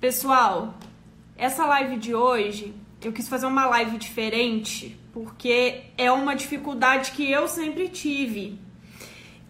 [0.00, 0.74] Pessoal,
[1.36, 7.28] essa live de hoje, eu quis fazer uma live diferente, porque é uma dificuldade que
[7.28, 8.60] eu sempre tive.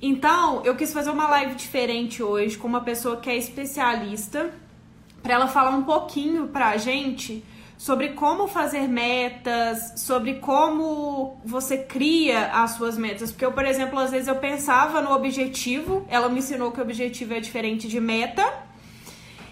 [0.01, 4.51] Então, eu quis fazer uma live diferente hoje com uma pessoa que é especialista,
[5.23, 7.45] para ela falar um pouquinho pra gente
[7.77, 13.31] sobre como fazer metas, sobre como você cria as suas metas.
[13.31, 16.83] Porque eu, por exemplo, às vezes eu pensava no objetivo, ela me ensinou que o
[16.83, 18.67] objetivo é diferente de meta.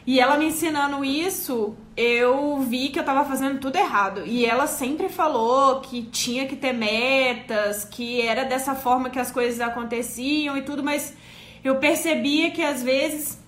[0.06, 4.22] E ela me ensinando isso, eu vi que eu tava fazendo tudo errado.
[4.24, 9.32] E ela sempre falou que tinha que ter metas, que era dessa forma que as
[9.32, 11.12] coisas aconteciam e tudo, mas
[11.64, 13.42] eu percebia que às vezes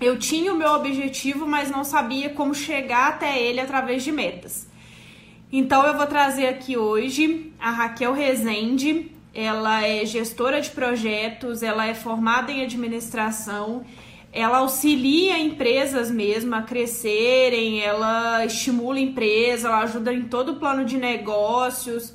[0.00, 4.66] eu tinha o meu objetivo, mas não sabia como chegar até ele através de metas.
[5.52, 9.12] Então eu vou trazer aqui hoje a Raquel Rezende.
[9.34, 13.84] Ela é gestora de projetos, ela é formada em administração
[14.32, 20.56] ela auxilia empresas mesmo a crescerem, ela estimula a empresa, ela ajuda em todo o
[20.56, 22.14] plano de negócios.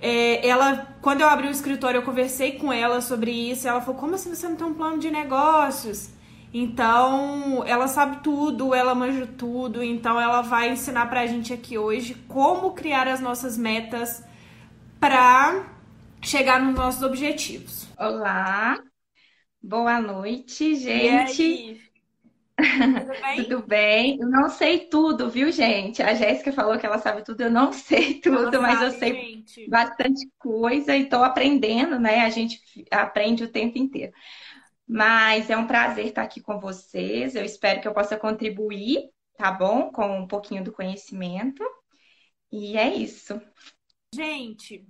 [0.00, 3.66] É, ela, quando eu abri o escritório, eu conversei com ela sobre isso.
[3.66, 6.10] Ela falou: Como assim você não tem um plano de negócios?
[6.52, 9.82] Então, ela sabe tudo, ela manja tudo.
[9.82, 14.22] Então, ela vai ensinar pra gente aqui hoje como criar as nossas metas
[15.00, 15.66] para
[16.22, 17.88] chegar nos nossos objetivos.
[17.98, 18.78] Olá,
[19.62, 21.80] Boa noite, gente.
[22.92, 23.44] Tudo bem?
[23.44, 24.18] tudo bem?
[24.20, 26.02] Eu não sei tudo, viu, gente?
[26.02, 28.98] A Jéssica falou que ela sabe tudo, eu não sei tudo, ela mas sabe, eu
[28.98, 29.68] sei gente.
[29.68, 32.20] bastante coisa e estou aprendendo, né?
[32.20, 34.12] A gente aprende o tempo inteiro.
[34.86, 37.34] Mas é um prazer estar aqui com vocês.
[37.34, 39.92] Eu espero que eu possa contribuir, tá bom?
[39.92, 41.62] Com um pouquinho do conhecimento.
[42.50, 43.40] E é isso.
[44.14, 44.86] Gente,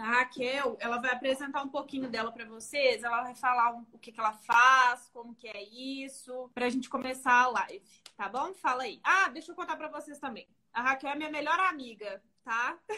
[0.00, 4.10] a Raquel, ela vai apresentar um pouquinho dela para vocês, ela vai falar o que,
[4.10, 7.82] que ela faz, como que é isso, pra gente começar a live,
[8.16, 8.54] tá bom?
[8.54, 9.00] Fala aí.
[9.04, 10.48] Ah, deixa eu contar para vocês também.
[10.72, 12.76] A Raquel é minha melhor amiga, tá?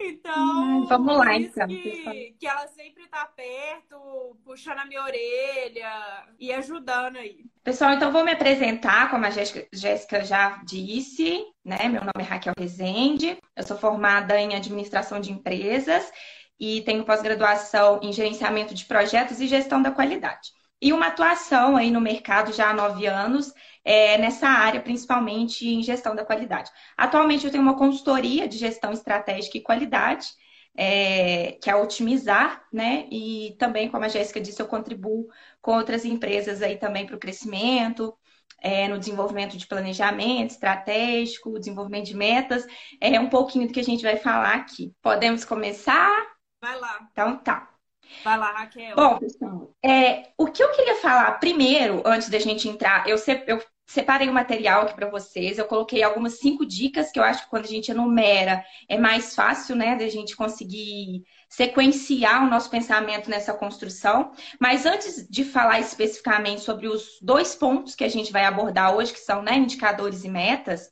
[0.00, 1.66] então, vamos lá, então.
[1.66, 7.44] Que, que ela sempre tá perto, puxando a minha orelha e ajudando aí.
[7.62, 11.88] Pessoal, então vou me apresentar, como a Jéssica já disse, né?
[11.88, 16.10] Meu nome é Raquel Rezende, eu sou formada em administração de empresas
[16.58, 20.50] e tenho pós-graduação em gerenciamento de projetos e gestão da qualidade.
[20.80, 23.52] E uma atuação aí no mercado já há nove anos
[23.88, 26.70] é, nessa área, principalmente em gestão da qualidade.
[26.94, 30.26] Atualmente eu tenho uma consultoria de gestão estratégica e qualidade,
[30.76, 33.08] é, que é otimizar, né?
[33.10, 35.28] E também, como a Jéssica disse, eu contribuo
[35.62, 38.14] com outras empresas aí também para o crescimento,
[38.60, 42.66] é, no desenvolvimento de planejamento estratégico, desenvolvimento de metas.
[43.00, 44.92] É um pouquinho do que a gente vai falar aqui.
[45.00, 46.12] Podemos começar?
[46.60, 47.08] Vai lá.
[47.10, 47.70] Então tá.
[48.22, 48.96] Vai lá, Raquel.
[48.96, 53.16] Bom, pessoal, é, o que eu queria falar primeiro, antes da gente entrar, eu,
[53.46, 55.56] eu separei o material aqui para vocês.
[55.56, 59.34] Eu coloquei algumas cinco dicas que eu acho que quando a gente enumera é mais
[59.34, 64.30] fácil, né, da gente conseguir sequenciar o nosso pensamento nessa construção.
[64.60, 69.14] Mas antes de falar especificamente sobre os dois pontos que a gente vai abordar hoje,
[69.14, 70.90] que são né, indicadores e metas,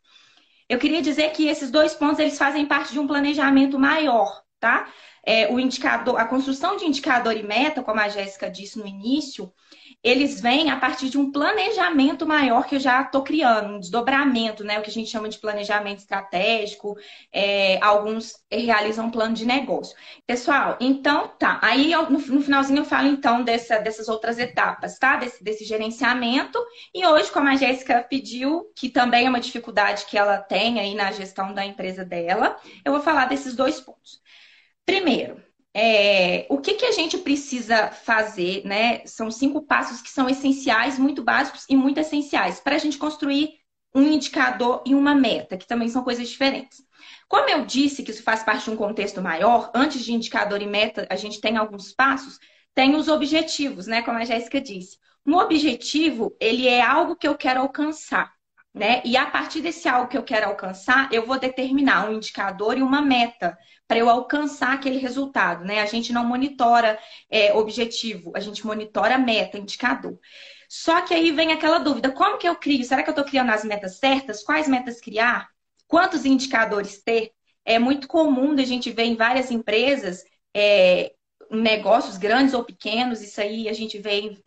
[0.66, 4.88] eu queria dizer que esses dois pontos eles fazem parte de um planejamento maior, tá?
[5.22, 9.52] É, o indicador, a construção de indicador e meta, como a Jéssica disse no início,
[10.06, 14.62] eles vêm a partir de um planejamento maior que eu já estou criando, um desdobramento,
[14.62, 14.78] né?
[14.78, 16.96] O que a gente chama de planejamento estratégico.
[17.32, 19.96] É, alguns realizam um plano de negócio.
[20.24, 21.58] Pessoal, então tá.
[21.60, 25.16] Aí eu, no, no, finalzinho eu falo então dessa, dessas outras etapas, tá?
[25.16, 26.56] Desse, desse gerenciamento.
[26.94, 30.94] E hoje, como a Jéssica pediu, que também é uma dificuldade que ela tem aí
[30.94, 34.20] na gestão da empresa dela, eu vou falar desses dois pontos.
[34.84, 35.45] Primeiro,
[35.78, 39.04] é, o que, que a gente precisa fazer, né?
[39.04, 43.50] São cinco passos que são essenciais, muito básicos e muito essenciais, para a gente construir
[43.94, 46.78] um indicador e uma meta, que também são coisas diferentes.
[47.28, 50.66] Como eu disse que isso faz parte de um contexto maior, antes de indicador e
[50.66, 52.38] meta, a gente tem alguns passos,
[52.74, 54.00] tem os objetivos, né?
[54.00, 54.96] Como a Jéssica disse.
[55.26, 58.32] Um objetivo, ele é algo que eu quero alcançar,
[58.76, 59.00] né?
[59.06, 62.82] E a partir desse algo que eu quero alcançar, eu vou determinar um indicador e
[62.82, 63.56] uma meta
[63.88, 65.80] para eu alcançar aquele resultado, né?
[65.80, 66.98] A gente não monitora
[67.30, 70.18] é, objetivo, a gente monitora meta, indicador.
[70.68, 72.84] Só que aí vem aquela dúvida: como que eu crio?
[72.84, 74.42] Será que eu estou criando as metas certas?
[74.44, 75.48] Quais metas criar?
[75.88, 77.30] Quantos indicadores ter?
[77.64, 80.22] É muito comum a gente ver em várias empresas
[80.54, 81.12] é,
[81.50, 84.38] negócios grandes ou pequenos, isso aí a gente vê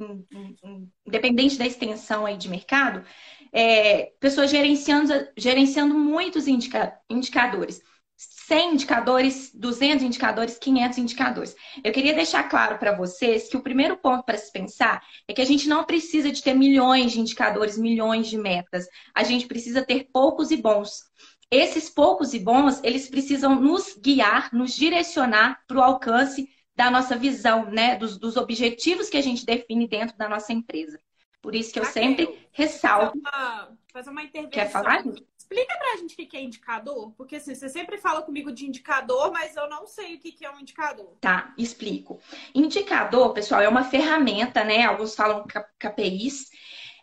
[1.05, 3.03] independente da extensão aí de mercado,
[3.51, 7.81] é, pessoas gerenciando, gerenciando muitos indica, indicadores.
[8.19, 11.55] 100 indicadores, 200 indicadores, 500 indicadores.
[11.83, 15.41] Eu queria deixar claro para vocês que o primeiro ponto para se pensar é que
[15.41, 18.87] a gente não precisa de ter milhões de indicadores, milhões de metas.
[19.13, 21.03] A gente precisa ter poucos e bons.
[21.51, 27.15] Esses poucos e bons, eles precisam nos guiar, nos direcionar para o alcance da nossa
[27.15, 27.95] visão, né?
[27.95, 30.99] Dos, dos, objetivos que a gente define dentro da nossa empresa.
[31.41, 33.17] Por isso que eu sempre ressalto.
[33.17, 34.51] Uma, fazer uma intervenção.
[34.51, 35.03] Quer falar?
[35.37, 39.31] Explica pra gente o que é indicador, porque assim, você sempre fala comigo de indicador,
[39.31, 41.17] mas eu não sei o que é um indicador.
[41.19, 42.19] Tá, explico.
[42.53, 44.83] Indicador, pessoal, é uma ferramenta, né?
[44.83, 45.43] Alguns falam
[45.79, 46.51] KPIs,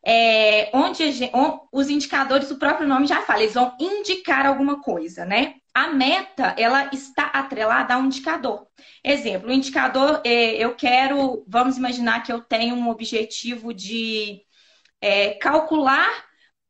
[0.06, 1.02] é, onde
[1.72, 5.56] os indicadores, o próprio nome já fala, eles vão indicar alguma coisa, né?
[5.76, 8.66] A meta, ela está atrelada a um indicador.
[9.04, 14.40] Exemplo, o indicador, é, eu quero, vamos imaginar que eu tenho um objetivo de
[15.02, 16.08] é, calcular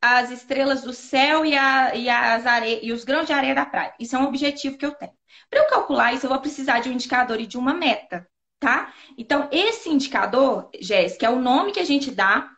[0.02, 2.80] as estrelas do céu e, a, e, are...
[2.82, 3.94] e os grãos de areia da praia.
[4.00, 5.12] Isso é um objetivo que eu tenho.
[5.48, 8.92] Para eu calcular isso, eu vou precisar de um indicador e de uma meta, tá?
[9.16, 12.50] Então, esse indicador, Jéssica, é o nome que a gente dá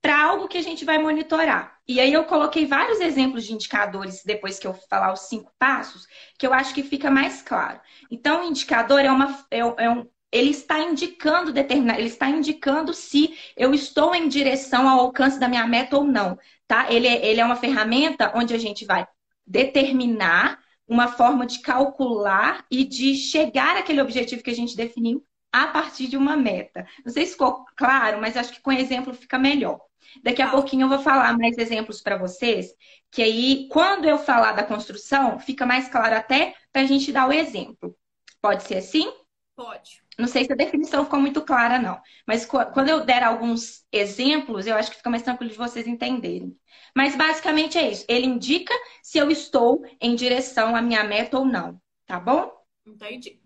[0.00, 1.71] para algo que a gente vai monitorar.
[1.86, 6.06] E aí eu coloquei vários exemplos de indicadores depois que eu falar os cinco passos,
[6.38, 7.80] que eu acho que fica mais claro.
[8.10, 12.94] Então, o indicador é, uma, é, é um, ele está indicando determinar, ele está indicando
[12.94, 16.38] se eu estou em direção ao alcance da minha meta ou não
[16.72, 16.90] tá?
[16.90, 19.06] Ele é, ele é uma ferramenta onde a gente vai
[19.46, 20.58] determinar
[20.88, 26.08] uma forma de calcular e de chegar àquele objetivo que a gente definiu a partir
[26.08, 26.86] de uma meta.
[27.04, 29.80] Não sei se ficou claro, mas acho que com exemplo fica melhor.
[30.22, 32.74] Daqui a pouquinho eu vou falar mais exemplos para vocês,
[33.10, 37.28] que aí, quando eu falar da construção, fica mais claro até para a gente dar
[37.28, 37.96] o exemplo.
[38.40, 39.12] Pode ser assim?
[39.54, 40.02] Pode.
[40.18, 42.00] Não sei se a definição ficou muito clara, não.
[42.26, 46.56] Mas quando eu der alguns exemplos, eu acho que fica mais tranquilo de vocês entenderem.
[46.94, 48.04] Mas basicamente é isso.
[48.08, 51.80] Ele indica se eu estou em direção à minha meta ou não.
[52.06, 52.50] Tá bom?
[52.86, 53.41] Entendi.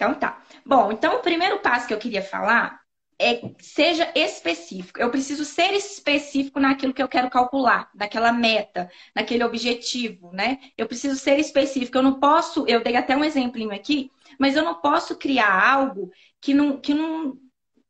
[0.00, 0.42] Então tá.
[0.64, 2.80] Bom, então o primeiro passo que eu queria falar
[3.20, 4.98] é seja específico.
[4.98, 10.58] Eu preciso ser específico naquilo que eu quero calcular, naquela meta, naquele objetivo, né?
[10.74, 11.98] Eu preciso ser específico.
[11.98, 16.10] Eu não posso, eu dei até um exemplinho aqui, mas eu não posso criar algo
[16.40, 17.36] que não, que não,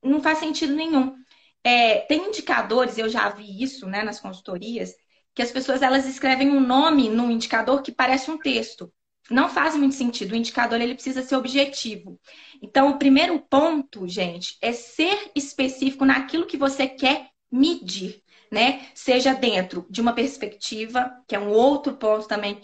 [0.02, 1.14] não faz sentido nenhum.
[1.62, 4.96] É, tem indicadores, eu já vi isso né, nas consultorias,
[5.32, 8.92] que as pessoas elas escrevem um nome no indicador que parece um texto.
[9.30, 10.32] Não faz muito sentido.
[10.32, 12.18] O indicador ele precisa ser objetivo.
[12.60, 18.88] Então, o primeiro ponto, gente, é ser específico naquilo que você quer medir, né?
[18.92, 22.60] Seja dentro de uma perspectiva, que é um outro ponto também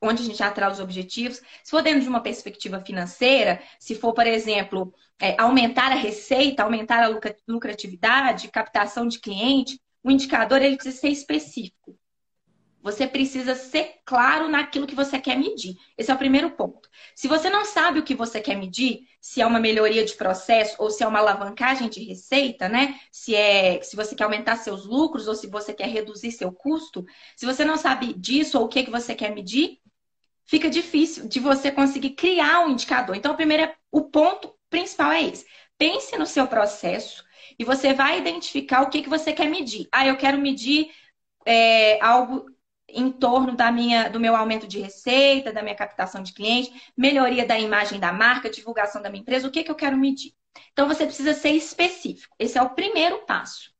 [0.00, 1.38] onde a gente já traz os objetivos.
[1.64, 6.62] Se for dentro de uma perspectiva financeira, se for, por exemplo, é, aumentar a receita,
[6.62, 7.18] aumentar a
[7.48, 11.98] lucratividade, captação de cliente, o indicador ele precisa ser específico.
[12.86, 15.76] Você precisa ser claro naquilo que você quer medir.
[15.98, 16.88] Esse é o primeiro ponto.
[17.16, 20.76] Se você não sabe o que você quer medir, se é uma melhoria de processo
[20.78, 23.00] ou se é uma alavancagem de receita, né?
[23.10, 27.04] Se é se você quer aumentar seus lucros ou se você quer reduzir seu custo,
[27.34, 29.80] se você não sabe disso ou o que, que você quer medir,
[30.44, 33.16] fica difícil de você conseguir criar um indicador.
[33.16, 35.44] Então, o primeiro é, o ponto principal é esse.
[35.76, 37.24] Pense no seu processo
[37.58, 39.88] e você vai identificar o que, que você quer medir.
[39.90, 40.88] Ah, eu quero medir
[41.44, 42.46] é, algo
[42.88, 47.46] em torno da minha, do meu aumento de receita, da minha captação de clientes, melhoria
[47.46, 50.32] da imagem da marca, divulgação da minha empresa, o que, que eu quero medir.
[50.72, 52.34] Então, você precisa ser específico.
[52.38, 53.70] Esse é o primeiro passo.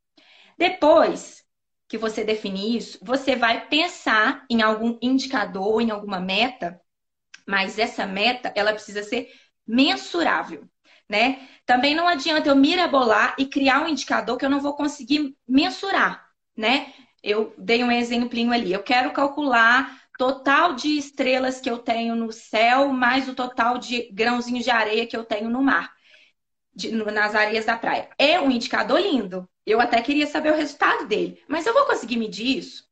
[0.58, 1.44] Depois
[1.88, 6.80] que você definir isso, você vai pensar em algum indicador, em alguma meta,
[7.47, 9.30] mas essa meta, ela precisa ser
[9.66, 10.69] mensurável,
[11.09, 11.49] né?
[11.64, 16.28] Também não adianta eu mirabolar e criar um indicador que eu não vou conseguir mensurar,
[16.57, 16.92] né?
[17.26, 18.73] Eu dei um exemplinho ali.
[18.73, 24.09] Eu quero calcular total de estrelas que eu tenho no céu, mais o total de
[24.12, 25.92] grãozinhos de areia que eu tenho no mar,
[26.73, 28.09] de, nas areias da praia.
[28.16, 29.49] É um indicador lindo.
[29.66, 31.42] Eu até queria saber o resultado dele.
[31.49, 32.87] Mas eu vou conseguir medir isso?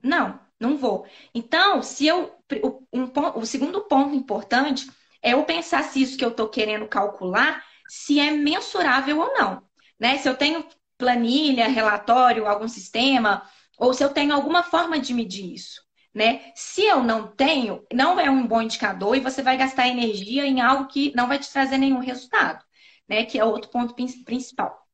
[0.00, 1.04] Não, não vou.
[1.34, 2.36] Então, se eu.
[2.62, 4.88] O, um, o segundo ponto importante
[5.20, 9.62] é eu pensar se isso que eu estou querendo calcular, se é mensurável ou não.
[9.98, 10.18] Né?
[10.18, 10.64] Se eu tenho
[10.98, 13.42] planilha, relatório, algum sistema,
[13.78, 15.82] ou se eu tenho alguma forma de medir isso.
[16.14, 16.52] Né?
[16.54, 20.62] Se eu não tenho, não é um bom indicador e você vai gastar energia em
[20.62, 22.64] algo que não vai te trazer nenhum resultado,
[23.06, 23.24] né?
[23.26, 24.86] Que é outro ponto principal.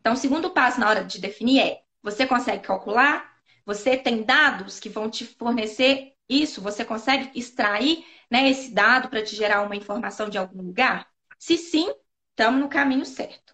[0.00, 3.32] Então, o segundo passo na hora de definir é: você consegue calcular?
[3.64, 6.60] Você tem dados que vão te fornecer isso?
[6.60, 11.08] Você consegue extrair né, esse dado para te gerar uma informação de algum lugar?
[11.38, 11.90] Se sim,
[12.30, 13.53] estamos no caminho certo.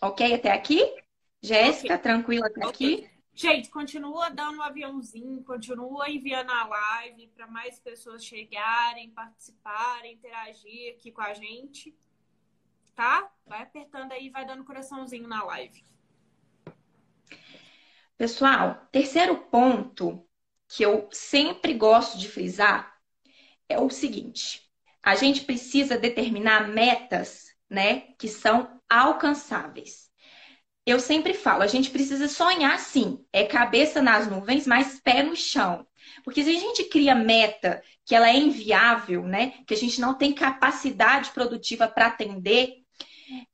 [0.00, 0.80] Ok até aqui?
[1.42, 2.02] Jéssica, okay.
[2.02, 2.94] tranquila até okay.
[2.94, 3.10] aqui?
[3.34, 10.94] Gente, continua dando um aviãozinho, continua enviando a live para mais pessoas chegarem, participarem, interagir
[10.94, 11.96] aqui com a gente.
[12.96, 13.30] Tá?
[13.46, 15.84] Vai apertando aí, vai dando coraçãozinho na live.
[18.16, 20.26] Pessoal, terceiro ponto
[20.66, 22.92] que eu sempre gosto de frisar
[23.68, 24.68] é o seguinte:
[25.00, 30.08] a gente precisa determinar metas, né, que são alcançáveis
[30.88, 33.22] eu sempre falo, a gente precisa sonhar sim.
[33.30, 35.86] É cabeça nas nuvens, mas pé no chão.
[36.24, 39.52] Porque se a gente cria meta que ela é inviável, né?
[39.66, 42.72] Que a gente não tem capacidade produtiva para atender,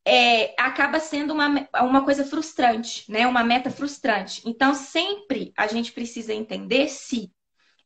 [0.06, 3.26] é, acaba sendo uma, uma coisa frustrante, né?
[3.26, 4.40] Uma meta frustrante.
[4.46, 7.32] Então, sempre a gente precisa entender se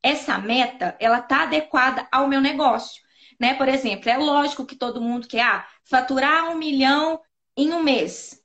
[0.02, 3.02] essa meta ela está adequada ao meu negócio.
[3.40, 3.54] Né?
[3.54, 7.18] Por exemplo, é lógico que todo mundo quer ah, faturar um milhão
[7.58, 8.42] em um mês.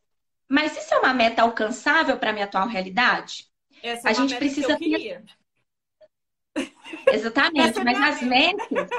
[0.50, 3.46] Mas isso é uma meta alcançável para a minha atual realidade?
[3.82, 5.24] Essa é a gente precisa ter...
[7.08, 8.90] Exatamente, é mas as metas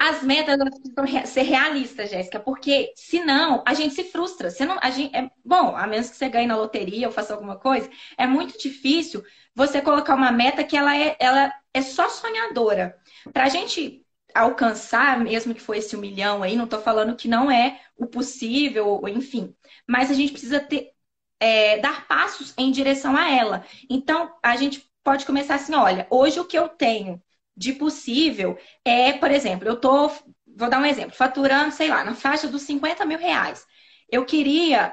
[0.00, 4.48] as metas precisam ser realistas, Jéssica, porque senão a gente se frustra.
[4.48, 7.58] Senão, a gente, é, bom, a menos que você ganhe na loteria ou faça alguma
[7.58, 12.96] coisa, é muito difícil você colocar uma meta que ela é, ela é só sonhadora.
[13.32, 14.06] Para a gente
[14.38, 18.06] alcançar, mesmo que for esse um milhão aí, não estou falando que não é o
[18.06, 19.54] possível, enfim,
[19.86, 20.92] mas a gente precisa ter,
[21.40, 23.64] é, dar passos em direção a ela.
[23.90, 27.22] Então, a gente pode começar assim: olha, hoje o que eu tenho
[27.56, 30.08] de possível é, por exemplo, eu tô,
[30.46, 33.66] vou dar um exemplo, faturando, sei lá, na faixa dos 50 mil reais.
[34.10, 34.92] Eu queria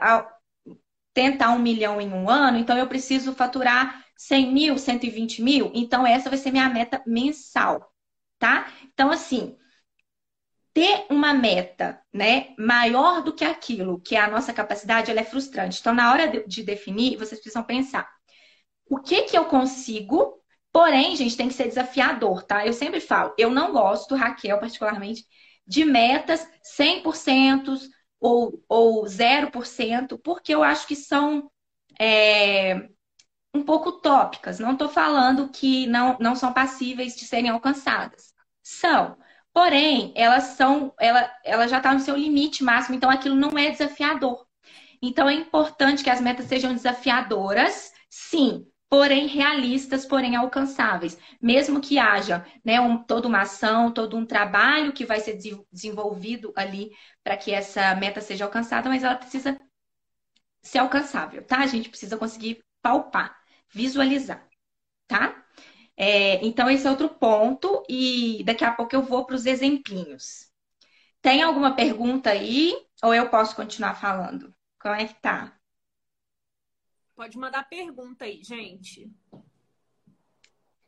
[1.13, 6.05] tentar um milhão em um ano, então eu preciso faturar 100 mil, 120 mil, então
[6.05, 7.94] essa vai ser minha meta mensal
[8.45, 8.71] tá?
[8.93, 9.57] Então, assim,
[10.71, 15.23] ter uma meta, né, maior do que aquilo que é a nossa capacidade, ela é
[15.23, 15.79] frustrante.
[15.79, 18.07] Então, na hora de definir, vocês precisam pensar:
[18.87, 20.39] o que que eu consigo?
[20.71, 22.67] Porém, gente, tem que ser desafiador, tá?
[22.67, 25.25] Eu sempre falo, eu não gosto, Raquel, particularmente,
[25.65, 26.47] de metas
[26.77, 27.79] 100%
[28.19, 31.49] ou, ou 0%, porque eu acho que são
[31.99, 32.89] é,
[33.55, 34.59] um pouco tópicas.
[34.59, 38.34] Não estou falando que não, não são passíveis de serem alcançadas.
[38.65, 39.15] São.
[39.53, 43.69] Porém, elas são, ela, ela já está no seu limite máximo, então aquilo não é
[43.69, 44.45] desafiador.
[45.01, 51.17] Então é importante que as metas sejam desafiadoras, sim, porém realistas, porém alcançáveis.
[51.41, 55.37] Mesmo que haja né, um, toda uma ação, todo um trabalho que vai ser
[55.71, 56.91] desenvolvido ali
[57.23, 59.59] para que essa meta seja alcançada, mas ela precisa
[60.61, 61.59] ser alcançável, tá?
[61.59, 63.37] A gente precisa conseguir palpar
[63.69, 64.47] visualizar,
[65.07, 65.44] tá?
[65.97, 70.51] É, então, esse é outro ponto, e daqui a pouco eu vou para os exemplinhos.
[71.21, 72.75] Tem alguma pergunta aí?
[73.03, 74.53] Ou eu posso continuar falando?
[74.79, 75.57] Como é que tá?
[77.15, 79.09] Pode mandar pergunta aí, gente.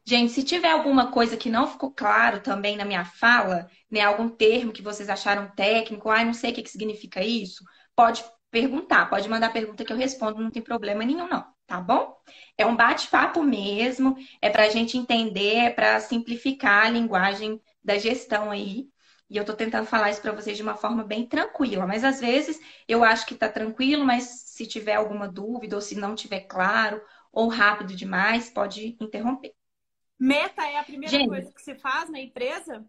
[0.06, 4.30] Gente, se tiver alguma coisa que não ficou claro também na minha fala, né, algum
[4.30, 9.10] termo que vocês acharam técnico, ah, não sei o que, que significa isso, pode perguntar,
[9.10, 12.18] pode mandar pergunta que eu respondo, não tem problema nenhum, não tá bom?
[12.58, 17.98] É um bate-papo mesmo, é para a gente entender, é para simplificar a linguagem da
[17.98, 18.90] gestão aí.
[19.30, 22.22] E eu estou tentando falar isso para vocês de uma forma bem tranquila, mas às
[22.22, 26.42] vezes eu acho que está tranquilo, mas se tiver alguma dúvida ou se não tiver
[26.42, 29.54] claro ou rápido demais, pode interromper.
[30.18, 32.86] Meta é a primeira gente, coisa que você faz na empresa?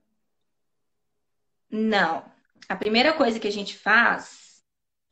[1.68, 2.25] Não.
[2.68, 4.62] A primeira coisa que a gente faz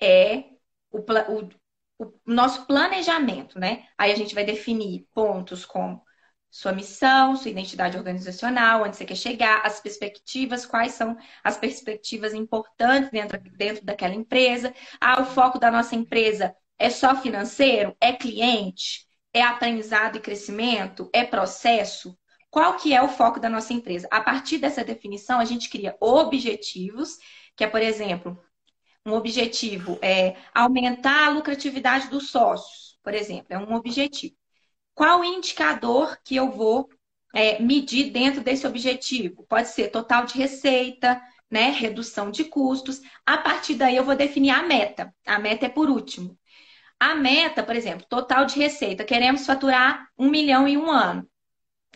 [0.01, 0.45] é
[0.91, 1.49] o, o,
[1.99, 3.87] o nosso planejamento, né?
[3.97, 6.03] Aí a gente vai definir pontos como
[6.51, 12.33] sua missão, sua identidade organizacional, onde você quer chegar, as perspectivas, quais são as perspectivas
[12.33, 14.75] importantes dentro, dentro daquela empresa.
[15.01, 17.95] Ah, o foco da nossa empresa é só financeiro?
[18.01, 19.07] É cliente?
[19.33, 21.11] É aprendizado e crescimento?
[21.13, 22.17] É processo?
[22.51, 24.09] Qual que é o foco da nossa empresa?
[24.11, 27.19] A partir dessa definição, a gente cria objetivos,
[27.55, 28.39] que é, por exemplo,
[29.07, 34.35] um objetivo é aumentar a lucratividade dos sócios, por exemplo, é um objetivo.
[34.95, 36.89] Qual indicador que eu vou
[37.35, 39.47] é, medir dentro desse objetivo?
[39.49, 41.21] Pode ser total de receita,
[41.51, 43.01] né, redução de custos.
[43.25, 45.15] A partir daí eu vou definir a meta.
[45.27, 46.37] A meta é por último.
[46.99, 49.05] A meta, por exemplo, total de receita.
[49.05, 51.29] Queremos faturar um milhão em um ano.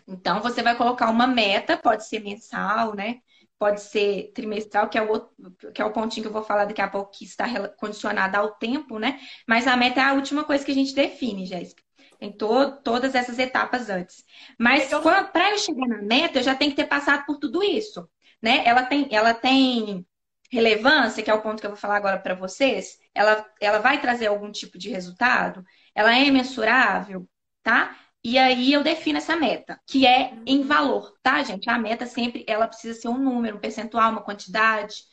[0.06, 3.20] Então, você vai colocar uma meta, pode ser mensal, né?
[3.60, 5.30] Pode ser trimestral, que é, o outro,
[5.74, 8.52] que é o pontinho que eu vou falar daqui a pouco, que está condicionado ao
[8.54, 9.20] tempo, né?
[9.46, 11.82] Mas a meta é a última coisa que a gente define, Jéssica.
[12.18, 14.24] Tem to todas essas etapas antes.
[14.58, 14.88] Mas
[15.32, 18.08] para eu chegar na meta, eu já tenho que ter passado por tudo isso,
[18.42, 18.62] né?
[18.64, 20.06] Ela tem, ela tem
[20.50, 22.98] relevância, que é o ponto que eu vou falar agora para vocês.
[23.14, 25.62] Ela, ela vai trazer algum tipo de resultado.
[25.94, 27.28] ela é mensurável,
[27.62, 27.94] tá?
[28.22, 31.70] E aí eu defino essa meta, que é em valor, tá, gente?
[31.70, 35.04] A meta sempre ela precisa ser um número, um percentual, uma quantidade,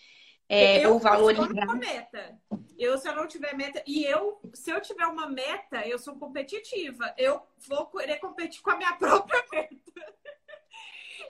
[0.50, 2.38] é, eu, ou valor eu uma meta.
[2.78, 6.16] Eu, se eu não tiver meta, e eu, se eu tiver uma meta, eu sou
[6.16, 7.14] competitiva.
[7.18, 10.16] Eu vou querer competir com a minha própria meta.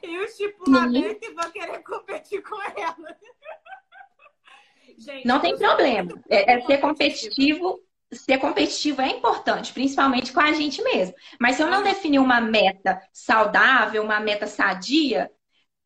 [0.04, 3.18] E o estipulamento e vou querer competir com ela.
[4.98, 6.20] Gente, não tem problema.
[6.30, 7.80] É, é ser competitivo
[8.14, 11.16] ser competitivo é importante, principalmente com a gente mesmo.
[11.40, 15.30] Mas se eu não definir uma meta saudável, uma meta sadia,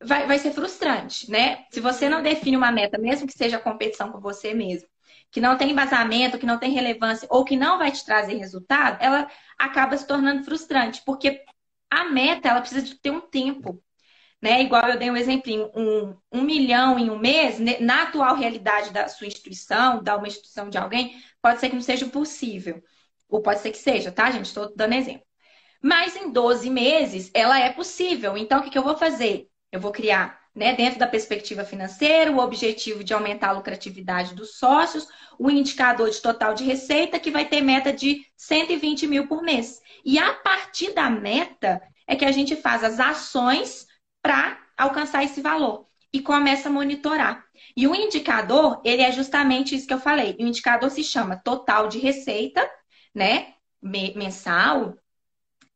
[0.02, 1.64] vai, vai ser frustrante, né?
[1.72, 4.88] Se você não define uma meta, mesmo que seja competição com você mesmo,
[5.30, 8.98] que não tem embasamento, que não tem relevância ou que não vai te trazer resultado,
[9.02, 11.42] ela acaba se tornando frustrante, porque
[11.90, 13.82] a meta ela precisa de ter um tempo.
[14.42, 14.62] Né?
[14.62, 17.76] Igual eu dei um exemplo, um, um milhão em um mês, né?
[17.78, 21.82] na atual realidade da sua instituição, da uma instituição de alguém, pode ser que não
[21.82, 22.82] seja possível.
[23.28, 24.46] Ou pode ser que seja, tá, gente?
[24.46, 25.22] Estou dando exemplo.
[25.80, 28.36] Mas em 12 meses, ela é possível.
[28.36, 29.48] Então, o que, que eu vou fazer?
[29.70, 34.58] Eu vou criar, né, dentro da perspectiva financeira, o objetivo de aumentar a lucratividade dos
[34.58, 35.06] sócios,
[35.38, 39.80] o indicador de total de receita, que vai ter meta de 120 mil por mês.
[40.04, 43.86] E a partir da meta é que a gente faz as ações
[44.22, 47.44] para alcançar esse valor e começa a monitorar.
[47.76, 50.36] E o indicador, ele é justamente isso que eu falei.
[50.38, 52.68] O indicador se chama total de receita,
[53.14, 54.96] né, mensal,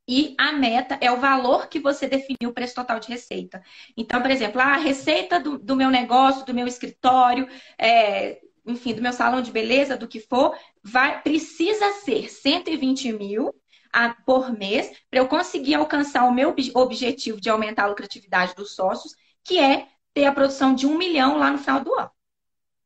[0.08, 3.60] e a meta é o valor que você definiu para esse total de receita.
[3.96, 9.02] Então, por exemplo, a receita do, do meu negócio, do meu escritório, é, enfim, do
[9.02, 13.52] meu salão de beleza, do que for, vai, precisa ser 120 mil
[13.96, 18.74] a, por mês para eu conseguir alcançar o meu objetivo de aumentar a lucratividade dos
[18.74, 22.10] sócios, que é ter a produção de um milhão lá no final do ano.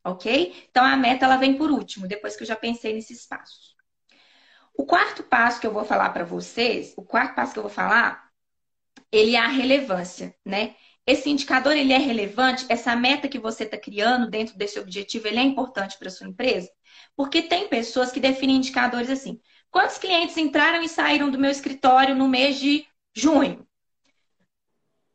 [0.05, 0.69] Ok?
[0.71, 3.75] Então a meta ela vem por último, depois que eu já pensei nesses passos.
[4.73, 7.73] O quarto passo que eu vou falar para vocês, o quarto passo que eu vou
[7.73, 8.31] falar,
[9.11, 10.77] ele é a relevância, né?
[11.05, 15.41] Esse indicador ele é relevante, essa meta que você está criando dentro desse objetivo, ele
[15.41, 16.71] é importante para sua empresa,
[17.17, 19.41] porque tem pessoas que definem indicadores assim:
[19.71, 23.67] Quantos clientes entraram e saíram do meu escritório no mês de junho?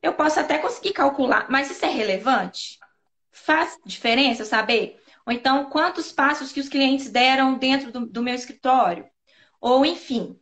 [0.01, 2.79] Eu posso até conseguir calcular, mas isso é relevante?
[3.31, 5.01] Faz diferença saber?
[5.25, 9.05] Ou então, quantos passos que os clientes deram dentro do, do meu escritório?
[9.59, 10.39] Ou, enfim,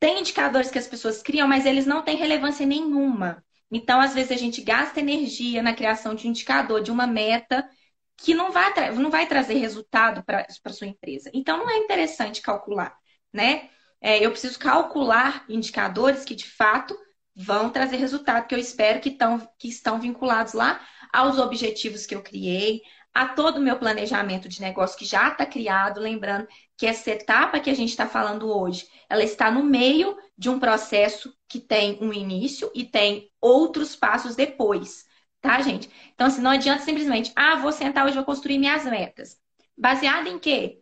[0.00, 3.44] tem indicadores que as pessoas criam, mas eles não têm relevância nenhuma.
[3.70, 7.68] Então, às vezes, a gente gasta energia na criação de um indicador, de uma meta,
[8.16, 11.30] que não vai, não vai trazer resultado para a sua empresa.
[11.32, 12.98] Então, não é interessante calcular
[13.32, 13.68] né?
[14.00, 16.96] É, eu preciso calcular indicadores que de fato
[17.34, 20.80] vão trazer resultado, que eu espero que, tão, que estão vinculados lá
[21.12, 25.44] aos objetivos que eu criei, a todo o meu planejamento de negócio que já está
[25.44, 30.16] criado, lembrando que essa etapa que a gente está falando hoje, ela está no meio
[30.38, 35.04] de um processo que tem um início e tem outros passos depois,
[35.40, 35.90] tá, gente?
[36.14, 39.36] Então, assim, não adianta simplesmente, ah, vou sentar hoje, vou construir minhas metas.
[39.76, 40.80] Baseado em quê?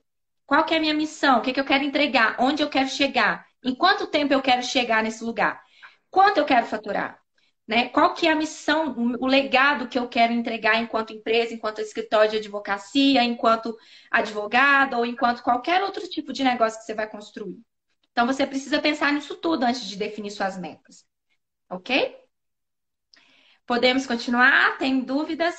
[0.48, 1.38] Qual que é a minha missão?
[1.38, 2.34] O que, que eu quero entregar?
[2.40, 3.46] Onde eu quero chegar?
[3.62, 5.62] Em quanto tempo eu quero chegar nesse lugar?
[6.10, 7.20] Quanto eu quero faturar?
[7.66, 7.90] Né?
[7.90, 12.30] Qual que é a missão, o legado que eu quero entregar enquanto empresa, enquanto escritório
[12.30, 13.76] de advocacia, enquanto
[14.10, 17.58] advogado ou enquanto qualquer outro tipo de negócio que você vai construir.
[18.10, 21.04] Então você precisa pensar nisso tudo antes de definir suas metas.
[21.68, 22.16] Ok?
[23.66, 24.78] Podemos continuar?
[24.78, 25.54] Tem dúvidas?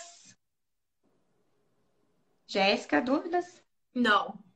[2.47, 3.61] Jéssica, dúvidas?
[3.93, 4.48] Não.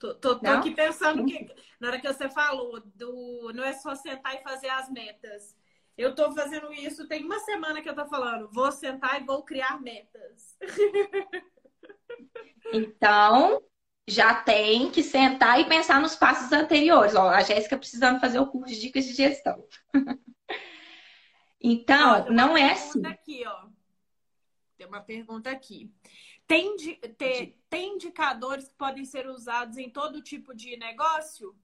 [0.00, 3.94] Tô, tô, tô aqui pensando que na hora que você falou do não é só
[3.94, 5.54] sentar e fazer as metas.
[5.96, 9.44] Eu tô fazendo isso, tem uma semana que eu tô falando, vou sentar e vou
[9.44, 10.56] criar metas.
[12.72, 13.60] Então,
[14.06, 17.14] já tem que sentar e pensar nos passos anteriores.
[17.14, 19.64] Ó, a Jéssica precisando fazer o curso de dicas de gestão.
[21.60, 23.04] então, não é assim.
[23.06, 23.66] Aqui, ó.
[24.76, 25.92] Tem uma pergunta aqui.
[26.50, 26.74] Tem,
[27.16, 31.54] tem, tem indicadores que podem ser usados em todo tipo de negócio?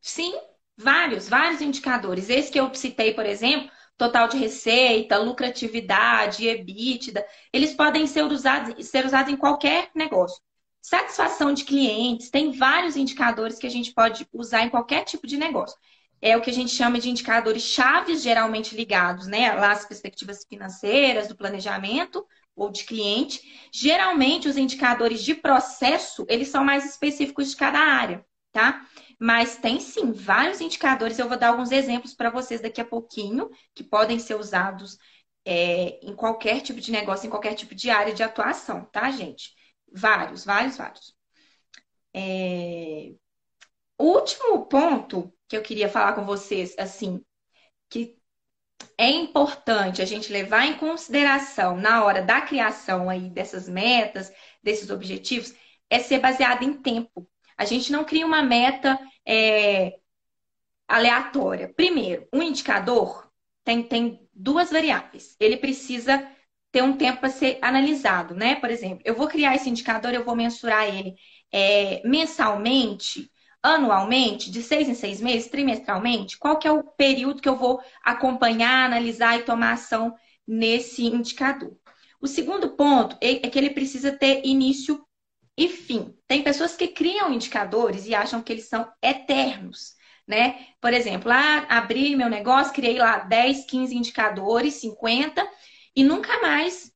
[0.00, 0.36] Sim,
[0.76, 2.28] vários, vários indicadores.
[2.28, 8.84] Esse que eu citei, por exemplo, total de receita, lucratividade, EBITDA, eles podem ser usados,
[8.84, 10.42] ser usados em qualquer negócio.
[10.82, 15.36] Satisfação de clientes, tem vários indicadores que a gente pode usar em qualquer tipo de
[15.36, 15.78] negócio.
[16.20, 19.52] É o que a gente chama de indicadores chaves, geralmente ligados, né?
[19.54, 22.26] Lá as perspectivas financeiras, do planejamento,
[22.60, 23.40] ou de cliente.
[23.72, 28.86] Geralmente, os indicadores de processo, eles são mais específicos de cada área, tá?
[29.18, 31.18] Mas tem sim vários indicadores.
[31.18, 34.98] Eu vou dar alguns exemplos para vocês daqui a pouquinho, que podem ser usados
[35.44, 39.54] é, em qualquer tipo de negócio, em qualquer tipo de área de atuação, tá, gente?
[39.90, 41.14] Vários, vários, vários.
[42.14, 43.12] É...
[43.98, 47.24] o último ponto que eu queria falar com vocês, assim,
[47.88, 48.19] que
[48.98, 54.90] é importante a gente levar em consideração na hora da criação aí dessas metas, desses
[54.90, 55.54] objetivos,
[55.88, 57.28] é ser baseado em tempo.
[57.56, 59.94] A gente não cria uma meta é,
[60.88, 61.72] aleatória.
[61.74, 63.30] Primeiro, um indicador
[63.64, 65.36] tem, tem duas variáveis.
[65.38, 66.26] Ele precisa
[66.72, 68.54] ter um tempo para ser analisado, né?
[68.56, 71.14] Por exemplo, eu vou criar esse indicador, eu vou mensurar ele
[71.52, 73.29] é, mensalmente,
[73.62, 76.38] anualmente, de seis em seis meses, trimestralmente.
[76.38, 80.14] Qual que é o período que eu vou acompanhar, analisar e tomar ação
[80.46, 81.76] nesse indicador?
[82.20, 85.04] O segundo ponto é, é que ele precisa ter início
[85.56, 86.14] e fim.
[86.26, 90.68] Tem pessoas que criam indicadores e acham que eles são eternos né?
[90.80, 95.46] Por exemplo, ah, abri meu negócio, criei lá 10, 15 indicadores, 50
[95.94, 96.92] e nunca mais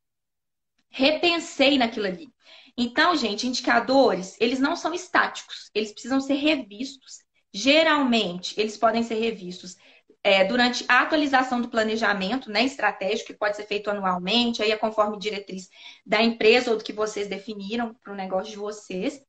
[0.88, 2.32] repensei naquilo ali.
[2.76, 7.18] Então, gente, indicadores, eles não são estáticos, eles precisam ser revistos.
[7.52, 9.76] Geralmente, eles podem ser revistos
[10.24, 14.76] é, durante a atualização do planejamento né, estratégico, que pode ser feito anualmente, aí é
[14.76, 15.68] conforme diretriz
[16.04, 19.20] da empresa ou do que vocês definiram para o negócio de vocês.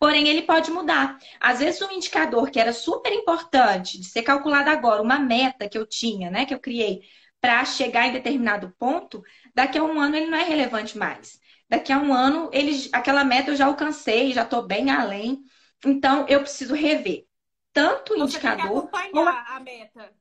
[0.00, 1.18] Porém, ele pode mudar.
[1.38, 5.76] Às vezes, um indicador que era super importante de ser calculado agora, uma meta que
[5.76, 7.02] eu tinha, né, que eu criei,
[7.40, 9.22] para chegar em determinado ponto,
[9.54, 11.38] daqui a um ano ele não é relevante mais.
[11.68, 15.44] Daqui a um ano, ele, aquela meta eu já alcancei, já estou bem além.
[15.84, 17.26] Então, eu preciso rever
[17.72, 18.88] tanto o indicador.
[18.88, 20.12] Tem que acompanhar a meta.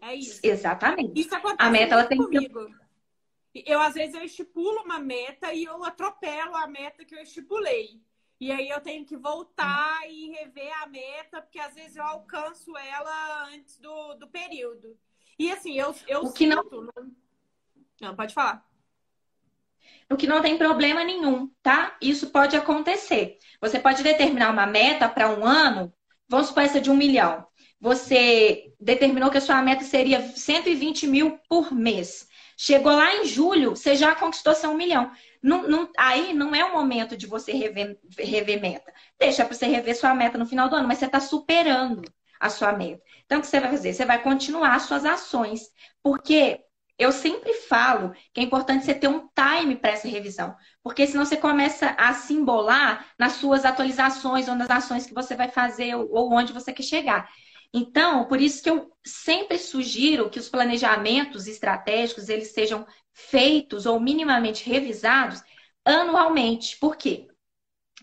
[0.00, 0.40] É isso.
[0.42, 1.20] Exatamente.
[1.20, 2.66] Isso acontece a meta ela tem comigo.
[3.52, 3.64] Que...
[3.66, 8.00] Eu, às vezes, eu estipulo uma meta e eu atropelo a meta que eu estipulei.
[8.38, 12.76] E aí eu tenho que voltar e rever a meta, porque às vezes eu alcanço
[12.76, 14.96] ela antes do, do período.
[15.38, 16.90] E assim, eu, eu o que sinto...
[16.94, 17.12] não...
[18.00, 18.66] não, pode falar.
[20.10, 21.96] O que não tem problema nenhum, tá?
[22.00, 23.38] Isso pode acontecer.
[23.60, 25.92] Você pode determinar uma meta para um ano,
[26.28, 27.46] vamos supor essa de um milhão.
[27.80, 32.26] Você determinou que a sua meta seria 120 mil por mês.
[32.56, 35.10] Chegou lá em julho, você já conquistou seu um milhão.
[35.42, 38.92] Não, não, aí não é o momento de você rever, rever meta.
[39.18, 42.02] Deixa para você rever sua meta no final do ano, mas você está superando
[42.40, 43.02] a sua meta.
[43.24, 43.92] Então, o que você vai fazer?
[43.92, 45.70] Você vai continuar suas ações.
[46.02, 46.60] Porque
[46.98, 50.56] eu sempre falo que é importante você ter um time para essa revisão.
[50.82, 55.34] Porque senão você começa a se embolar nas suas atualizações ou nas ações que você
[55.34, 57.28] vai fazer ou onde você quer chegar.
[57.72, 64.00] Então, por isso que eu sempre sugiro que os planejamentos estratégicos eles sejam feitos ou
[64.00, 65.42] minimamente revisados
[65.84, 66.78] anualmente.
[66.78, 67.28] Por quê?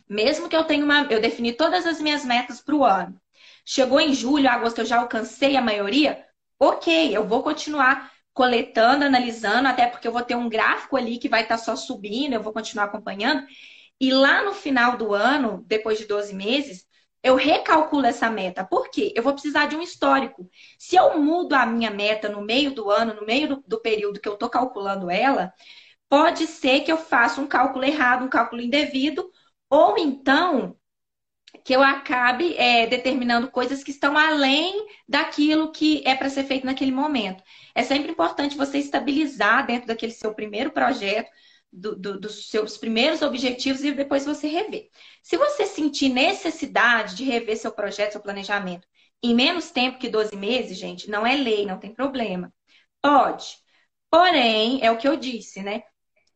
[0.08, 1.04] Mesmo que eu tenha uma.
[1.10, 3.20] Eu defini todas as minhas metas para o ano.
[3.66, 6.24] Chegou em julho, agosto, eu já alcancei a maioria.
[6.60, 11.30] Ok, eu vou continuar coletando, analisando, até porque eu vou ter um gráfico ali que
[11.30, 13.46] vai estar tá só subindo, eu vou continuar acompanhando.
[14.00, 16.86] E lá no final do ano, depois de 12 meses,
[17.24, 18.66] eu recalculo essa meta.
[18.66, 19.14] Por quê?
[19.16, 20.50] Eu vou precisar de um histórico.
[20.78, 24.20] Se eu mudo a minha meta no meio do ano, no meio do, do período
[24.20, 25.54] que eu estou calculando ela,
[26.10, 29.32] pode ser que eu faça um cálculo errado, um cálculo indevido,
[29.70, 30.78] ou então
[31.64, 36.66] que eu acabe é, determinando coisas que estão além daquilo que é para ser feito
[36.66, 37.44] naquele momento.
[37.76, 41.30] É sempre importante você estabilizar dentro daquele seu primeiro projeto,
[41.72, 44.90] do, do, dos seus primeiros objetivos e depois você rever.
[45.24, 48.88] Se você sentir necessidade de rever seu projeto, seu planejamento
[49.24, 52.54] em menos tempo que 12 meses, gente, não é lei, não tem problema.
[53.02, 53.58] Pode.
[54.10, 55.84] Porém, é o que eu disse, né?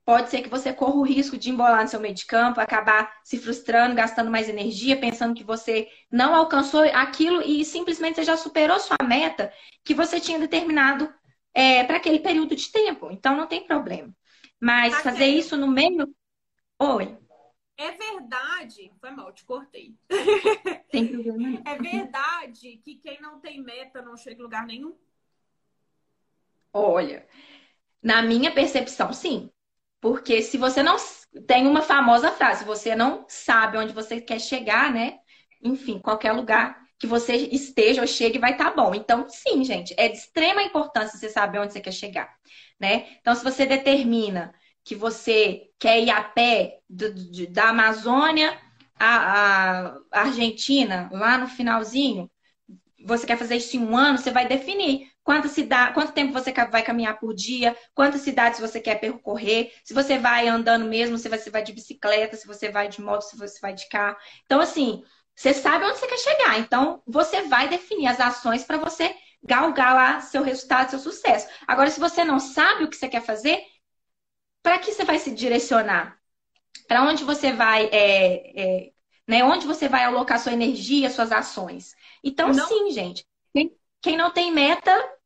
[0.08, 3.20] Pode ser que você corra o risco de embolar no seu meio de campo, acabar
[3.26, 8.38] se frustrando, gastando mais energia, pensando que você não alcançou aquilo e simplesmente você já
[8.38, 9.52] superou sua meta
[9.84, 11.14] que você tinha determinado
[11.54, 13.12] é, para aquele período de tempo.
[13.12, 14.16] Então, não tem problema.
[14.62, 16.08] Mas fazer isso no meio.
[16.80, 17.18] Oi.
[17.76, 18.94] É verdade.
[19.02, 19.94] Foi mal, te cortei.
[20.90, 21.62] Tem problema.
[21.66, 24.98] É verdade que quem não tem meta não chega em lugar nenhum?
[26.72, 27.28] Olha,
[28.02, 29.52] na minha percepção, sim.
[30.02, 30.98] Porque se você não.
[31.46, 35.18] Tem uma famosa frase: você não sabe onde você quer chegar, né?
[35.62, 38.94] Enfim, qualquer lugar que você esteja ou chegue vai estar tá bom.
[38.96, 42.38] Então, sim, gente, é de extrema importância você saber onde você quer chegar
[42.80, 43.08] né?
[43.20, 48.58] Então, se você determina que você quer ir a pé do, do, da Amazônia
[49.00, 52.30] à, à Argentina, lá no finalzinho,
[53.06, 56.54] você quer fazer isso em um ano, você vai definir quanto, cidade, quanto tempo você
[56.72, 61.28] vai caminhar por dia, quantas cidades você quer percorrer, se você vai andando mesmo, se
[61.28, 64.16] você vai de bicicleta, se você vai de moto, se você vai de carro.
[64.46, 65.04] Então, assim,
[65.36, 66.58] você sabe onde você quer chegar.
[66.60, 69.14] Então, você vai definir as ações para você
[69.44, 71.46] galgar lá seu resultado, seu sucesso.
[71.68, 73.62] Agora, se você não sabe o que você quer fazer,
[74.64, 76.18] para que você vai se direcionar?
[76.88, 78.92] Para onde você vai é, é,
[79.28, 79.44] né?
[79.44, 81.98] Onde você vai alocar sua energia, suas ações.
[82.24, 82.66] Então, não...
[82.66, 83.28] sim, gente.
[84.02, 85.17] Quem não tem meta,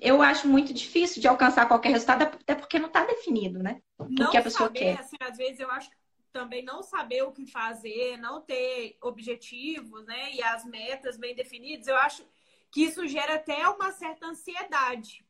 [0.00, 3.82] eu acho muito difícil de alcançar qualquer resultado, até porque não está definido, né?
[3.98, 5.00] O não que a pessoa saber, quer.
[5.00, 5.90] Assim, às vezes eu acho
[6.32, 10.32] também não saber o que fazer, não ter objetivos, né?
[10.32, 12.24] E as metas bem definidas, eu acho
[12.70, 15.24] que isso gera até uma certa ansiedade.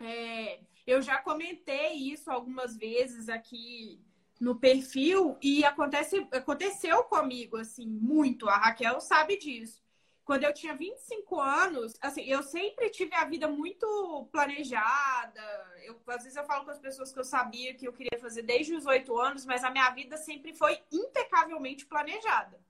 [0.00, 4.00] É, eu já comentei isso algumas vezes aqui
[4.40, 8.48] no perfil e acontece, aconteceu comigo, assim, muito.
[8.48, 9.81] A Raquel sabe disso.
[10.24, 15.42] Quando eu tinha 25 anos, assim, eu sempre tive a vida muito planejada.
[15.82, 18.42] Eu, às vezes eu falo com as pessoas que eu sabia que eu queria fazer
[18.42, 22.60] desde os 8 anos, mas a minha vida sempre foi impecavelmente planejada.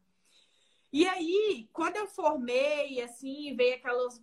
[0.90, 4.20] E aí, quando eu formei, assim, veio aquelas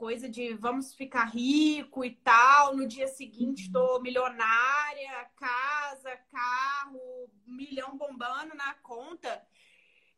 [0.00, 4.00] coisa de vamos ficar rico e tal, no dia seguinte estou uhum.
[4.00, 9.46] milionária, casa, carro, milhão bombando na conta.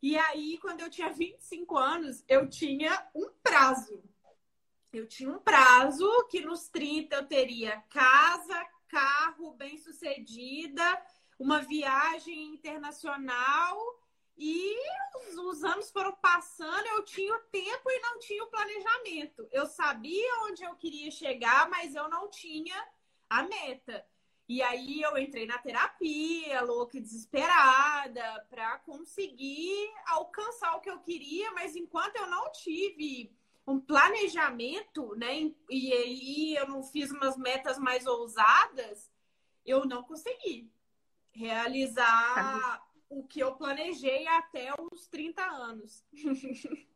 [0.03, 4.03] E aí, quando eu tinha 25 anos, eu tinha um prazo.
[4.93, 10.83] Eu tinha um prazo que nos 30 eu teria casa, carro bem-sucedida,
[11.39, 13.79] uma viagem internacional
[14.37, 14.77] e
[15.29, 19.49] os, os, anos foram passando, eu tinha o tempo e não tinha o planejamento.
[19.53, 22.77] Eu sabia onde eu queria chegar, mas eu não tinha
[23.31, 24.05] a meta.
[24.53, 30.99] E aí eu entrei na terapia, louca e desesperada, para conseguir alcançar o que eu
[30.99, 33.35] queria, mas enquanto eu não tive
[33.67, 39.11] um planejamento, né, e aí eu não fiz umas metas mais ousadas,
[39.65, 40.71] eu não consegui
[41.31, 46.05] realizar o que eu planejei até os 30 anos.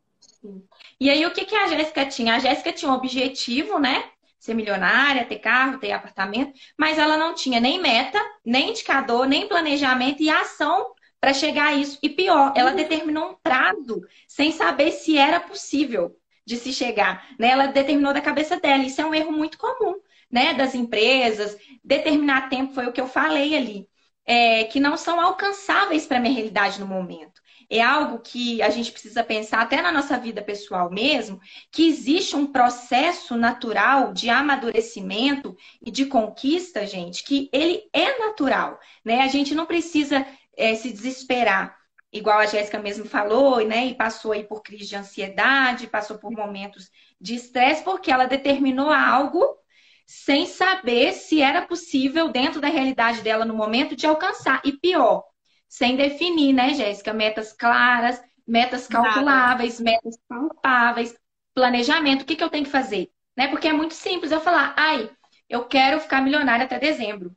[0.99, 2.35] E aí, o que, que a Jéssica tinha?
[2.35, 4.11] A Jéssica tinha um objetivo, né?
[4.39, 9.47] Ser milionária, ter carro, ter apartamento, mas ela não tinha nem meta, nem indicador, nem
[9.47, 11.97] planejamento e ação para chegar a isso.
[12.01, 12.75] E pior, ela uhum.
[12.75, 17.27] determinou um prazo sem saber se era possível de se chegar.
[17.39, 17.49] Né?
[17.49, 18.83] Ela determinou da cabeça dela.
[18.83, 19.95] Isso é um erro muito comum
[20.31, 20.53] né?
[20.53, 21.57] das empresas.
[21.83, 23.89] Determinar tempo foi o que eu falei ali
[24.27, 27.36] é, que não são alcançáveis para a minha realidade no momento.
[27.69, 31.39] É algo que a gente precisa pensar até na nossa vida pessoal mesmo,
[31.71, 38.79] que existe um processo natural de amadurecimento e de conquista, gente, que ele é natural,
[39.03, 39.21] né?
[39.21, 40.25] A gente não precisa
[40.55, 41.77] é, se desesperar
[42.11, 43.85] igual a Jéssica mesmo falou, né?
[43.87, 48.89] E passou aí por crise de ansiedade, passou por momentos de estresse, porque ela determinou
[48.91, 49.57] algo
[50.05, 54.61] sem saber se era possível, dentro da realidade dela no momento, de alcançar.
[54.63, 55.23] E pior,
[55.67, 57.13] sem definir, né, Jéssica?
[57.13, 59.91] Metas claras, metas calculáveis, Nada.
[59.91, 61.15] metas palpáveis,
[61.53, 62.21] planejamento.
[62.21, 63.11] O que, que eu tenho que fazer?
[63.35, 63.47] Né?
[63.47, 65.09] Porque é muito simples eu falar, ai,
[65.49, 67.35] eu quero ficar milionária até dezembro.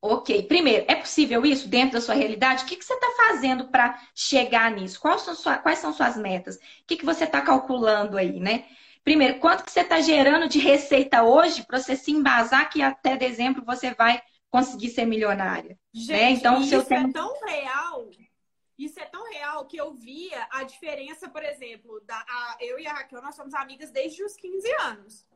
[0.00, 2.62] Ok, primeiro, é possível isso dentro da sua realidade?
[2.62, 5.00] O que, que você está fazendo para chegar nisso?
[5.00, 6.56] Quais são, sua, quais são suas metas?
[6.56, 8.64] O que, que você está calculando aí, né?
[9.02, 13.16] Primeiro, quanto que você está gerando de receita hoje para você se embasar que até
[13.16, 15.70] dezembro você vai conseguir ser milionária?
[15.70, 15.78] Né?
[15.92, 16.30] Gente, né?
[16.30, 18.10] Então, isso é tão real.
[18.78, 22.86] Isso é tão real que eu via a diferença, por exemplo, da, a, eu e
[22.86, 25.26] a Raquel, nós somos amigas desde os 15 anos.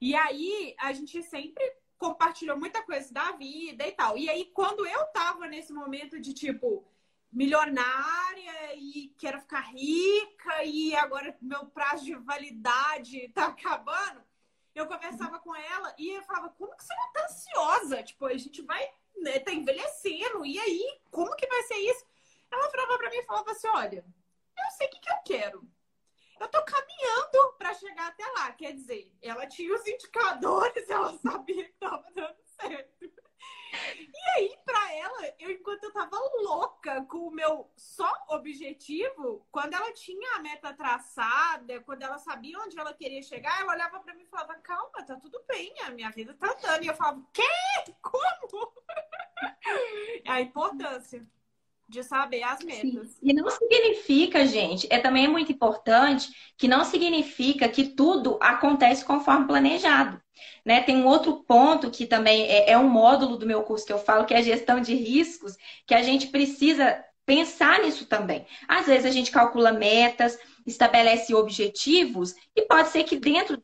[0.00, 1.64] E aí, a gente sempre
[1.98, 4.16] compartilhou muita coisa da vida e tal.
[4.16, 6.86] E aí, quando eu tava nesse momento de tipo,
[7.34, 14.22] milionária e quero ficar rica e agora meu prazo de validade tá acabando.
[14.74, 18.02] Eu conversava com ela e eu falava, como que você não tá ansiosa?
[18.02, 18.84] Tipo, a gente vai,
[19.16, 22.04] né, tá envelhecendo, e aí, como que vai ser isso?
[22.50, 24.04] Ela falava pra mim e falava assim, olha,
[24.56, 25.68] eu sei o que, que eu quero.
[26.40, 28.52] Eu tô caminhando para chegar até lá.
[28.52, 33.12] Quer dizer, ela tinha os indicadores, ela sabia que tava dando certo.
[33.96, 39.74] E aí, pra ela, eu, enquanto eu tava louca com o meu só objetivo, quando
[39.74, 44.14] ela tinha a meta traçada, quando ela sabia onde ela queria chegar, ela olhava pra
[44.14, 46.84] mim e falava: Calma, tá tudo bem, a minha vida tá andando.
[46.84, 47.42] E eu falava: Quê?
[48.00, 48.72] Como?
[50.24, 51.26] É a importância
[51.88, 53.08] de saber as metas.
[53.10, 53.18] Sim.
[53.22, 59.46] E não significa, gente, é também muito importante que não significa que tudo acontece conforme
[59.46, 60.20] planejado.
[60.64, 60.82] Né?
[60.82, 63.98] Tem um outro ponto que também é, é um módulo do meu curso que eu
[63.98, 68.46] falo, que é a gestão de riscos, que a gente precisa pensar nisso também.
[68.66, 73.62] Às vezes a gente calcula metas, estabelece objetivos, e pode ser que dentro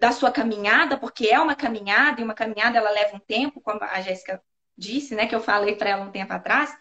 [0.00, 3.82] da sua caminhada, porque é uma caminhada, e uma caminhada ela leva um tempo, como
[3.82, 4.42] a Jéssica
[4.76, 6.76] disse, né, que eu falei para ela um tempo atrás,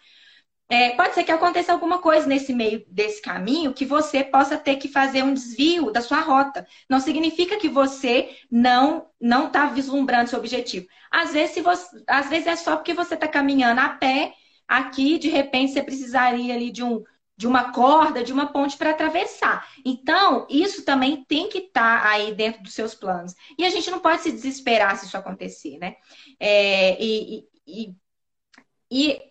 [0.70, 4.76] é, pode ser que aconteça alguma coisa nesse meio desse caminho que você possa ter
[4.76, 6.68] que fazer um desvio da sua rota.
[6.90, 10.88] Não significa que você não não está vislumbrando seu objetivo.
[11.10, 14.34] Às vezes, você, às vezes é só porque você está caminhando a pé
[14.68, 17.04] aqui, de repente você precisaria ali de um
[17.38, 19.68] de uma corda, de uma ponte para atravessar.
[19.86, 23.36] Então, isso também tem que estar tá aí dentro dos seus planos.
[23.58, 25.98] E a gente não pode se desesperar se isso acontecer, né?
[26.40, 27.96] É, e, e, e,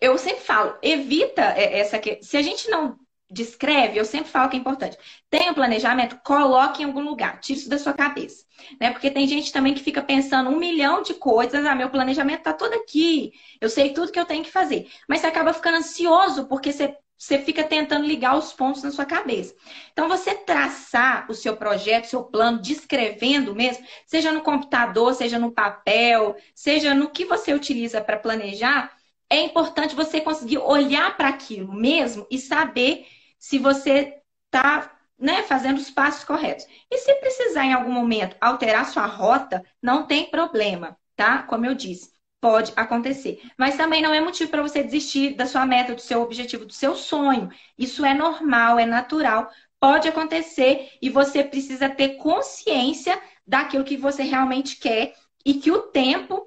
[0.01, 1.99] eu sempre falo, evita essa.
[2.21, 2.97] Se a gente não
[3.29, 4.97] descreve, eu sempre falo que é importante.
[5.29, 8.45] Tem um planejamento, coloque em algum lugar, tire isso da sua cabeça.
[8.79, 8.91] Né?
[8.91, 12.53] Porque tem gente também que fica pensando um milhão de coisas, ah, meu planejamento está
[12.53, 14.87] todo aqui, eu sei tudo que eu tenho que fazer.
[15.07, 19.05] Mas você acaba ficando ansioso porque você você fica tentando ligar os pontos na sua
[19.05, 19.55] cabeça.
[19.91, 25.51] Então, você traçar o seu projeto, seu plano, descrevendo mesmo, seja no computador, seja no
[25.51, 28.95] papel, seja no que você utiliza para planejar,
[29.29, 33.05] é importante você conseguir olhar para aquilo mesmo e saber
[33.37, 36.65] se você está né, fazendo os passos corretos.
[36.89, 41.43] E se precisar em algum momento alterar sua rota, não tem problema, tá?
[41.43, 43.41] Como eu disse pode acontecer.
[43.57, 46.73] Mas também não é motivo para você desistir da sua meta, do seu objetivo, do
[46.73, 47.49] seu sonho.
[47.77, 54.23] Isso é normal, é natural, pode acontecer e você precisa ter consciência daquilo que você
[54.23, 55.13] realmente quer
[55.45, 56.45] e que o tempo,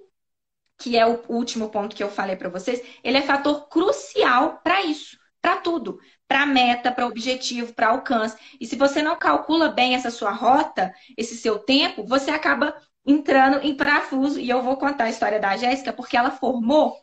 [0.81, 4.83] que é o último ponto que eu falei para vocês, ele é fator crucial para
[4.83, 8.37] isso, para tudo, para meta, para objetivo, para alcance.
[8.59, 13.59] E se você não calcula bem essa sua rota, esse seu tempo, você acaba entrando
[13.63, 14.41] em parafuso.
[14.41, 16.97] E eu vou contar a história da Jéssica, porque ela formou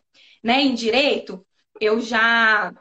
[0.44, 1.46] né, em direito.
[1.80, 2.74] Eu já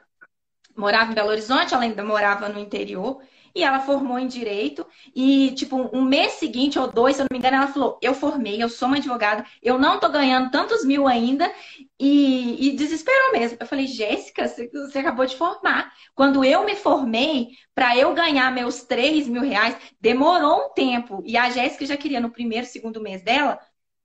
[0.75, 3.21] morava em Belo Horizonte, ela ainda morava no interior
[3.57, 4.87] e ela formou em direito.
[5.15, 8.13] E, tipo, um mês seguinte ou dois, se eu não me engano, ela falou: Eu
[8.15, 11.51] formei, eu sou uma advogada, eu não tô ganhando tantos mil ainda.
[11.99, 13.57] E, e desesperou mesmo.
[13.59, 15.91] Eu falei: Jéssica, você acabou de formar.
[16.15, 21.23] Quando eu me formei, para eu ganhar meus três mil reais, demorou um tempo.
[21.25, 23.59] E a Jéssica já queria, no primeiro, segundo mês dela,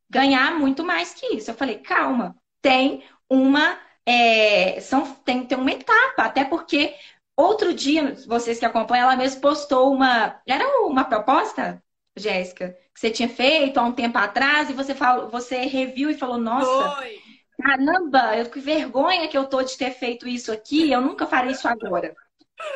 [0.10, 1.52] ganhar muito mais que isso.
[1.52, 3.78] Eu falei: Calma, tem uma.
[4.06, 6.96] É, são, tem, tem uma etapa, até porque
[7.42, 10.40] Outro dia, vocês que acompanham, ela mesmo postou uma.
[10.48, 11.82] Era uma proposta,
[12.16, 16.18] Jéssica, que você tinha feito há um tempo atrás e você falou, você reviu e
[16.18, 17.18] falou, nossa, Foi.
[17.60, 21.54] caramba, eu que vergonha que eu tô de ter feito isso aqui, eu nunca farei
[21.54, 22.14] isso agora.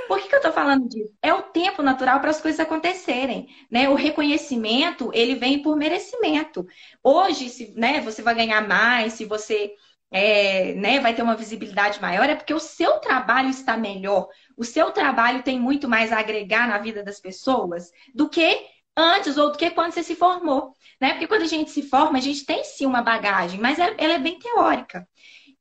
[0.08, 1.14] Por que, que eu estou falando disso?
[1.22, 3.88] É o tempo natural para as coisas acontecerem, né?
[3.88, 6.66] O reconhecimento ele vem por merecimento.
[7.04, 9.76] Hoje, se, né, você vai ganhar mais, se você
[10.16, 14.30] é, né, vai ter uma visibilidade maior, é porque o seu trabalho está melhor.
[14.56, 19.36] O seu trabalho tem muito mais a agregar na vida das pessoas do que antes
[19.36, 20.72] ou do que quando você se formou.
[21.02, 21.12] Né?
[21.12, 24.18] Porque quando a gente se forma, a gente tem sim uma bagagem, mas ela é
[24.18, 25.06] bem teórica.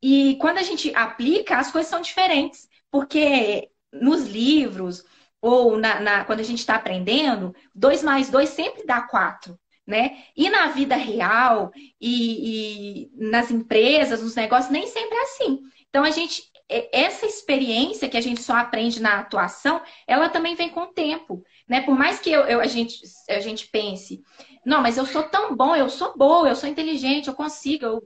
[0.01, 2.65] E quando a gente aplica, as coisas são diferentes.
[2.89, 5.03] Porque nos livros,
[5.41, 10.23] ou na, na, quando a gente está aprendendo, 2 mais 2 sempre dá 4 né?
[10.35, 15.61] E na vida real e, e, nas empresas, nos negócios, nem sempre é assim.
[15.89, 20.69] Então a gente essa experiência que a gente só aprende na atuação, ela também vem
[20.69, 21.81] com o tempo, né?
[21.81, 24.23] Por mais que eu, eu, a, gente, a gente pense,
[24.65, 27.85] não, mas eu sou tão bom, eu sou boa, eu sou inteligente, eu consigo.
[27.85, 28.03] Eu...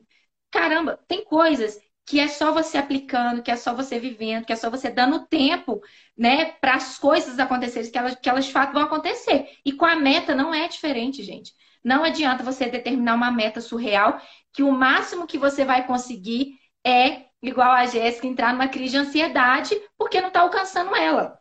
[0.52, 4.56] Caramba, tem coisas que é só você aplicando, que é só você vivendo, que é
[4.56, 5.80] só você dando tempo,
[6.18, 9.48] né, para as coisas acontecerem, que elas, que elas de fato vão acontecer.
[9.64, 11.54] E com a meta não é diferente, gente.
[11.84, 14.20] Não adianta você determinar uma meta surreal,
[14.54, 18.98] que o máximo que você vai conseguir é, igual a Jéssica, entrar numa crise de
[18.98, 21.40] ansiedade porque não está alcançando ela.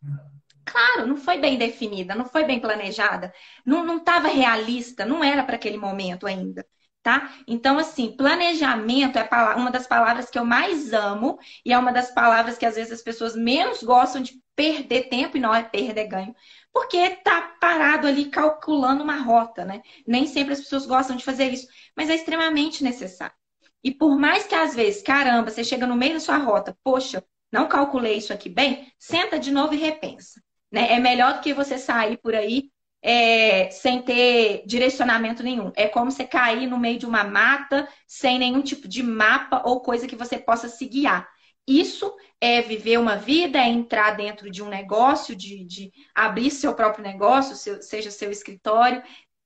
[0.65, 3.33] Claro, não foi bem definida, não foi bem planejada,
[3.65, 6.65] não estava realista, não era para aquele momento ainda.
[7.09, 7.33] Tá?
[7.47, 12.11] Então, assim, planejamento é uma das palavras que eu mais amo e é uma das
[12.11, 16.07] palavras que às vezes as pessoas menos gostam de perder tempo e não é perder
[16.07, 16.35] ganho
[16.71, 19.81] porque tá parado ali calculando uma rota, né?
[20.07, 21.67] Nem sempre as pessoas gostam de fazer isso,
[21.97, 23.35] mas é extremamente necessário.
[23.83, 27.25] E por mais que às vezes, caramba, você chega no meio da sua rota, poxa,
[27.51, 30.43] não calculei isso aqui bem, senta de novo e repensa.
[30.71, 30.93] Né?
[30.93, 32.71] É melhor do que você sair por aí
[33.03, 35.73] é, sem ter direcionamento nenhum.
[35.77, 39.81] É como você cair no meio de uma mata sem nenhum tipo de mapa ou
[39.81, 41.29] coisa que você possa se guiar.
[41.67, 46.75] Isso é viver uma vida, é entrar dentro de um negócio, de, de abrir seu
[46.75, 49.03] próprio negócio, seu, seja seu escritório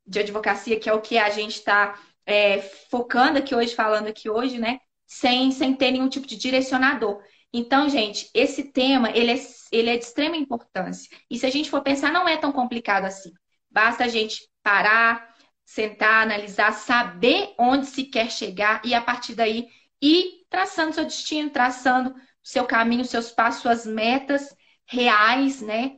[0.07, 4.31] de advocacia, que é o que a gente está é, focando aqui hoje, falando aqui
[4.31, 4.79] hoje, né?
[5.07, 7.21] Sem, sem ter nenhum tipo de direcionador.
[7.53, 9.37] Então, gente, esse tema, ele é,
[9.70, 11.09] ele é de extrema importância.
[11.31, 13.33] E se a gente for pensar, não é tão complicado assim.
[13.73, 19.68] Basta a gente parar, sentar, analisar, saber onde se quer chegar e, a partir daí,
[20.01, 24.55] ir traçando seu destino, traçando seu caminho, seus passos, suas metas
[24.85, 25.97] reais, né?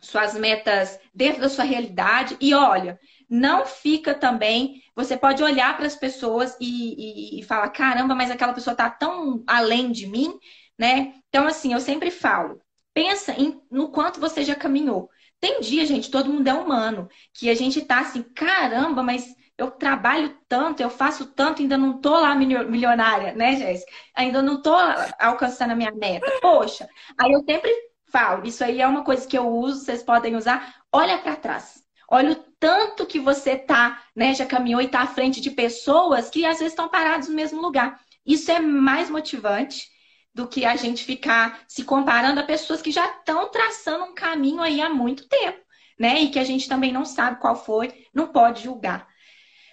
[0.00, 2.36] Suas metas dentro da sua realidade.
[2.40, 2.98] E olha,
[3.28, 4.82] não fica também.
[4.94, 8.90] Você pode olhar para as pessoas e, e, e, falar: caramba, mas aquela pessoa está
[8.90, 10.38] tão além de mim,
[10.78, 11.14] né?
[11.28, 12.60] Então, assim, eu sempre falo:
[12.92, 15.08] pensa em, no quanto você já caminhou.
[15.40, 19.70] Tem dia, gente, todo mundo é humano, que a gente tá assim, caramba, mas eu
[19.70, 23.92] trabalho tanto, eu faço tanto, ainda não tô lá milionária, né, Jéssica?
[24.14, 24.74] Ainda não tô
[25.18, 26.26] alcançando a minha meta.
[26.40, 26.88] Poxa,
[27.18, 27.70] aí eu sempre
[28.10, 30.74] falo, isso aí é uma coisa que eu uso, vocês podem usar.
[30.92, 31.82] Olha para trás.
[32.08, 36.28] Olha o tanto que você tá, né, já caminhou e tá à frente de pessoas
[36.28, 38.00] que às vezes estão paradas no mesmo lugar.
[38.26, 39.88] Isso é mais motivante
[40.34, 44.80] do que a gente ficar se comparando a pessoas que já estão traçando caminho aí
[44.80, 45.60] há muito tempo,
[45.98, 46.20] né?
[46.20, 49.08] E que a gente também não sabe qual foi, não pode julgar.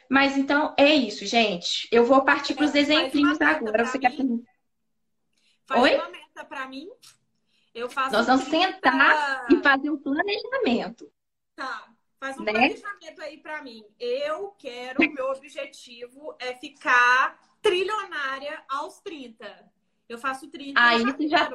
[0.09, 1.87] Mas então é isso, gente.
[1.91, 3.85] Eu vou partir para os exemplinhos agora.
[3.85, 4.13] Você quer
[5.65, 5.95] Faz Oi?
[5.95, 6.87] uma meta para mim.
[7.75, 8.73] Eu faço Nós vamos 30...
[8.73, 11.11] sentar e fazer um planejamento.
[11.55, 11.89] Tá.
[12.19, 12.51] Faz um né?
[12.51, 13.83] planejamento aí para mim.
[13.99, 19.71] Eu quero, meu objetivo é ficar trilionária aos 30.
[20.07, 21.49] Eu faço 30 Aí você já.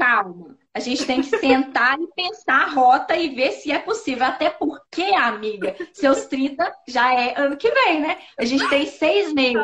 [0.00, 0.56] Calma.
[0.72, 4.24] A gente tem que sentar e pensar a rota e ver se é possível.
[4.24, 8.18] Até porque, amiga, seus 30 já é ano que vem, né?
[8.38, 9.62] A gente tem seis meses.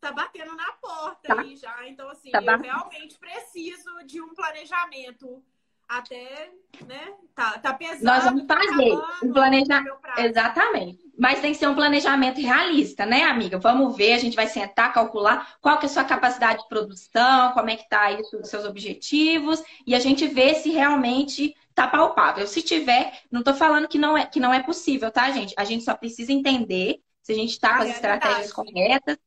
[0.00, 1.40] Tá, tá batendo na porta tá.
[1.40, 1.88] aí já.
[1.88, 5.42] Então, assim, tá eu realmente preciso de um planejamento
[5.90, 6.52] até,
[6.86, 7.12] né?
[7.34, 8.04] Tá, tá pesado.
[8.04, 8.92] Nós vamos tá fazer
[9.24, 9.98] um planejamento.
[10.18, 11.10] Exatamente.
[11.18, 13.58] Mas tem que ser um planejamento realista, né, amiga?
[13.58, 17.52] Vamos ver, a gente vai sentar, calcular qual que é a sua capacidade de produção,
[17.52, 21.88] como é que tá aí os seus objetivos, e a gente vê se realmente tá
[21.88, 22.46] palpável.
[22.46, 25.54] Se tiver, não tô falando que não é, que não é possível, tá, gente?
[25.58, 28.72] A gente só precisa entender se a gente tá com as é estratégias verdade.
[28.72, 29.18] corretas,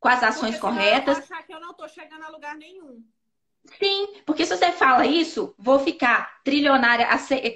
[0.00, 1.18] com as ações Porque corretas.
[1.18, 3.04] Eu achar que eu não tô chegando a lugar nenhum.
[3.78, 7.06] Sim, porque se você fala isso, vou ficar trilionária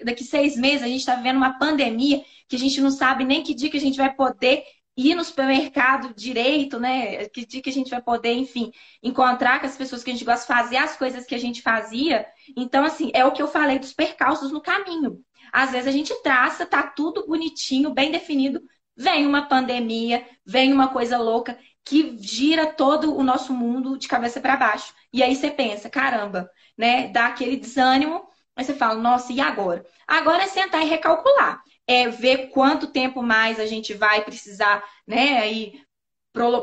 [0.05, 3.43] daqui seis meses, a gente está vivendo uma pandemia que a gente não sabe nem
[3.43, 4.65] que dia que a gente vai poder
[4.97, 7.27] ir no supermercado direito, né?
[7.29, 8.71] Que dia que a gente vai poder, enfim,
[9.03, 12.27] encontrar com as pessoas que a gente gosta, fazer as coisas que a gente fazia.
[12.57, 15.21] Então, assim, é o que eu falei dos percalços no caminho.
[15.53, 18.63] Às vezes a gente traça, tá tudo bonitinho, bem definido,
[18.97, 24.41] vem uma pandemia, vem uma coisa louca que gira todo o nosso mundo de cabeça
[24.41, 24.95] para baixo.
[25.13, 27.09] E aí você pensa, caramba, né?
[27.09, 28.27] Dá aquele desânimo,
[28.57, 29.85] mas você fala, nossa, e agora?
[30.07, 31.63] Agora é sentar e recalcular.
[31.87, 35.39] É ver quanto tempo mais a gente vai precisar, né?
[35.39, 35.81] Aí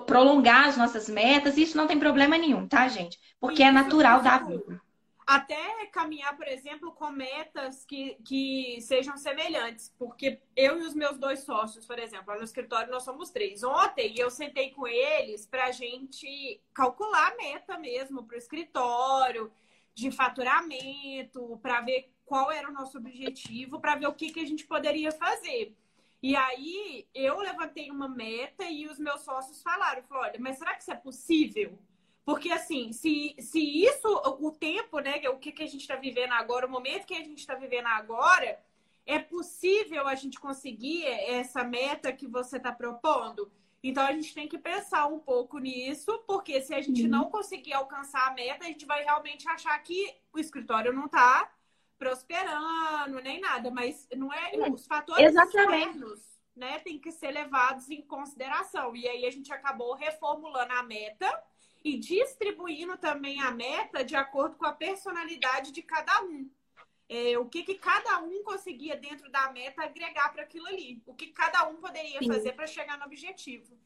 [0.06, 3.18] prolongar as nossas metas, isso não tem problema nenhum, tá, gente?
[3.40, 4.82] Porque é natural da vida
[5.36, 9.94] até caminhar, por exemplo, com metas que, que sejam semelhantes.
[9.98, 13.64] Porque eu e os meus dois sócios, por exemplo, no escritório nós somos três.
[13.64, 19.52] Ontem eu sentei com eles para a gente calcular a meta mesmo para o escritório,
[19.94, 24.46] de faturamento, para ver qual era o nosso objetivo, para ver o que, que a
[24.46, 25.74] gente poderia fazer.
[26.22, 30.76] E aí eu levantei uma meta e os meus sócios falaram, falaram, olha, mas será
[30.76, 31.80] que isso é possível?
[32.24, 34.08] Porque, assim, se, se isso,
[34.40, 37.24] o tempo, né, o que, que a gente está vivendo agora, o momento que a
[37.24, 38.60] gente está vivendo agora,
[39.06, 43.52] é possível a gente conseguir essa meta que você está propondo?
[43.84, 47.10] Então, a gente tem que pensar um pouco nisso, porque se a gente uhum.
[47.10, 51.52] não conseguir alcançar a meta, a gente vai realmente achar que o escritório não está
[51.98, 53.72] prosperando, nem nada.
[53.72, 55.88] Mas não é, é os fatores Exatamente.
[55.88, 58.96] externos, né, tem que ser levados em consideração.
[58.96, 61.44] E aí, a gente acabou reformulando a meta
[61.84, 66.50] e distribuindo também a meta de acordo com a personalidade de cada um.
[67.10, 71.02] É, o que, que cada um conseguia dentro da meta agregar para aquilo ali.
[71.06, 72.28] O que cada um poderia Sim.
[72.28, 73.78] fazer para chegar no objetivo.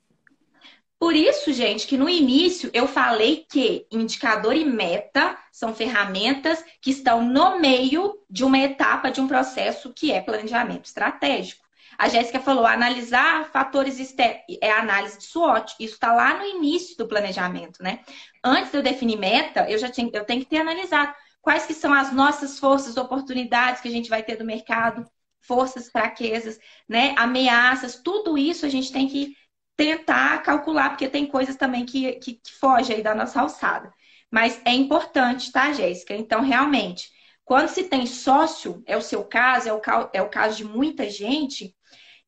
[1.00, 6.92] Por isso, gente, que no início eu falei que indicador e meta são ferramentas que
[6.92, 11.65] estão no meio de uma etapa de um processo que é planejamento estratégico.
[11.98, 15.76] A Jéssica falou, analisar fatores externos, é análise de SWOT.
[15.80, 18.00] Isso está lá no início do planejamento, né?
[18.44, 21.74] Antes de eu definir meta, eu já tenho, eu tenho que ter analisado quais que
[21.74, 25.06] são as nossas forças, oportunidades que a gente vai ter do mercado,
[25.42, 26.60] forças, fraquezas,
[26.90, 27.14] né?
[27.18, 29.36] Ameaças, tudo isso a gente tem que
[29.78, 33.92] tentar calcular, porque tem coisas também que, que, que fogem aí da nossa alçada.
[34.32, 36.14] Mas é importante, tá, Jéssica?
[36.16, 37.10] Então, realmente,
[37.46, 39.82] quando se tem sócio, é o seu caso, é o,
[40.12, 41.76] é o caso de muita gente,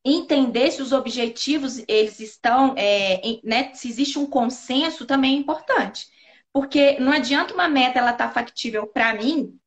[0.04, 6.06] entender se os objetivos eles estão, é, né, se existe um consenso também é importante.
[6.52, 9.58] Porque não adianta uma meta ela estar tá factível para mim,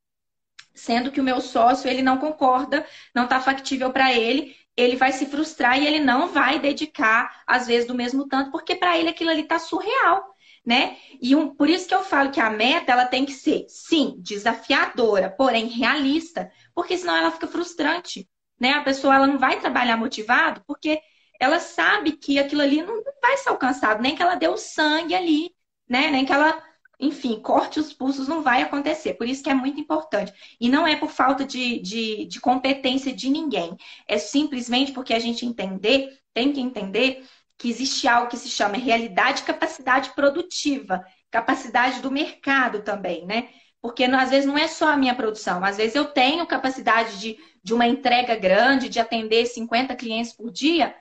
[0.73, 5.11] sendo que o meu sócio ele não concorda, não está factível para ele, ele vai
[5.11, 9.09] se frustrar e ele não vai dedicar às vezes do mesmo tanto, porque para ele
[9.09, 10.30] aquilo ali está surreal,
[10.65, 10.97] né?
[11.21, 14.15] E um, por isso que eu falo que a meta ela tem que ser, sim,
[14.19, 18.27] desafiadora, porém realista, porque senão ela fica frustrante
[18.61, 18.73] né?
[18.73, 21.01] A pessoa ela não vai trabalhar motivado porque
[21.39, 25.51] ela sabe que aquilo ali não vai ser alcançado, nem que ela deu sangue ali,
[25.89, 26.11] né?
[26.11, 26.63] Nem que ela,
[26.99, 29.15] enfim, corte os pulsos, não vai acontecer.
[29.15, 30.31] Por isso que é muito importante.
[30.59, 33.75] E não é por falta de, de, de competência de ninguém.
[34.07, 37.27] É simplesmente porque a gente entender, tem que entender
[37.61, 43.49] que existe algo que se chama realidade e capacidade produtiva, capacidade do mercado também, né?
[43.79, 47.37] Porque às vezes não é só a minha produção, às vezes eu tenho capacidade de,
[47.63, 50.95] de uma entrega grande, de atender 50 clientes por dia,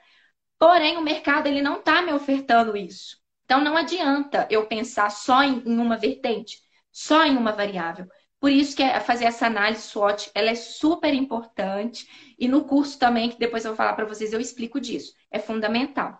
[0.59, 3.17] porém o mercado ele não está me ofertando isso.
[3.45, 6.59] Então não adianta eu pensar só em, em uma vertente,
[6.91, 8.07] só em uma variável.
[8.39, 12.07] Por isso que é fazer essa análise SWOT, ela é super importante.
[12.37, 15.13] E no curso também, que depois eu vou falar para vocês, eu explico disso.
[15.31, 16.19] É fundamental.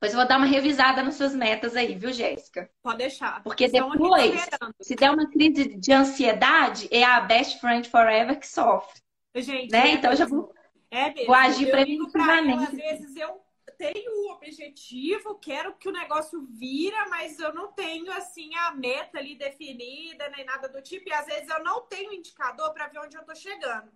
[0.00, 2.70] Pois eu vou dar uma revisada nas suas metas aí, viu, Jéssica?
[2.82, 3.42] Pode deixar.
[3.42, 4.48] Porque depois,
[4.80, 8.98] se der uma crise de ansiedade, é a best friend forever que sofre.
[9.34, 9.90] Gente, né?
[9.90, 10.12] É então mesmo.
[10.12, 10.54] eu já vou,
[10.90, 11.26] é mesmo.
[11.26, 12.64] vou agir preventivamente.
[12.64, 13.42] Às vezes eu
[13.76, 19.18] tenho o objetivo, quero que o negócio vira, mas eu não tenho assim a meta
[19.18, 23.00] ali definida, nem nada do tipo, e às vezes eu não tenho indicador para ver
[23.00, 23.90] onde eu tô chegando.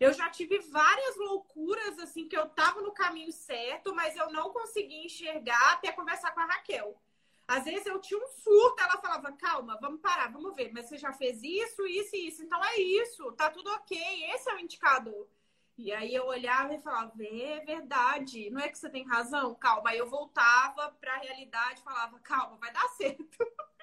[0.00, 4.50] Eu já tive várias loucuras assim que eu tava no caminho certo, mas eu não
[4.50, 6.98] conseguia enxergar até conversar com a Raquel.
[7.46, 10.96] Às vezes eu tinha um surto, ela falava: "Calma, vamos parar, vamos ver, mas você
[10.96, 12.42] já fez isso, isso e isso.
[12.42, 13.98] Então é isso, tá tudo OK,
[14.34, 15.28] esse é o indicador".
[15.76, 19.54] E aí eu olhava e falava, é verdade, não é que você tem razão?
[19.54, 19.90] Calma.
[19.90, 23.38] Aí eu voltava para a realidade e falava, calma, vai dar certo.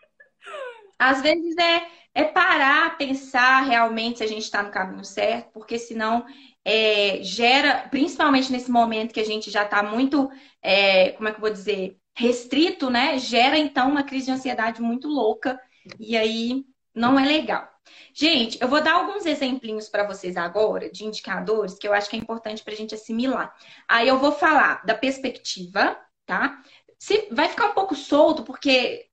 [0.99, 5.77] Às vezes é, é parar, pensar realmente se a gente está no caminho certo, porque
[5.77, 6.25] senão
[6.65, 10.29] é, gera, principalmente nesse momento que a gente já está muito,
[10.61, 13.17] é, como é que eu vou dizer, restrito, né?
[13.19, 15.59] Gera então uma crise de ansiedade muito louca
[15.99, 17.69] e aí não é legal.
[18.13, 22.15] Gente, eu vou dar alguns exemplinhos para vocês agora de indicadores que eu acho que
[22.15, 23.53] é importante para a gente assimilar.
[23.87, 25.95] Aí eu vou falar da perspectiva,
[26.25, 26.61] tá?
[26.99, 29.06] Se, vai ficar um pouco solto, porque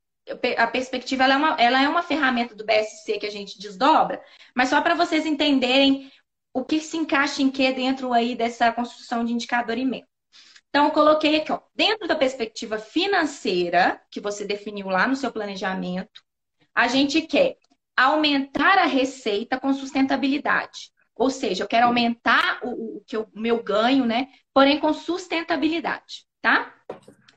[0.56, 4.22] a perspectiva ela é, uma, ela é uma ferramenta do BSC que a gente desdobra,
[4.54, 6.10] mas só para vocês entenderem
[6.52, 10.08] o que se encaixa em que dentro aí dessa construção de indicador e meta.
[10.68, 15.32] Então, eu coloquei aqui, ó, dentro da perspectiva financeira, que você definiu lá no seu
[15.32, 16.20] planejamento,
[16.74, 17.56] a gente quer
[17.96, 20.90] aumentar a receita com sustentabilidade.
[21.14, 24.28] Ou seja, eu quero aumentar o, o, o meu ganho, né?
[24.52, 26.74] Porém, com sustentabilidade, tá?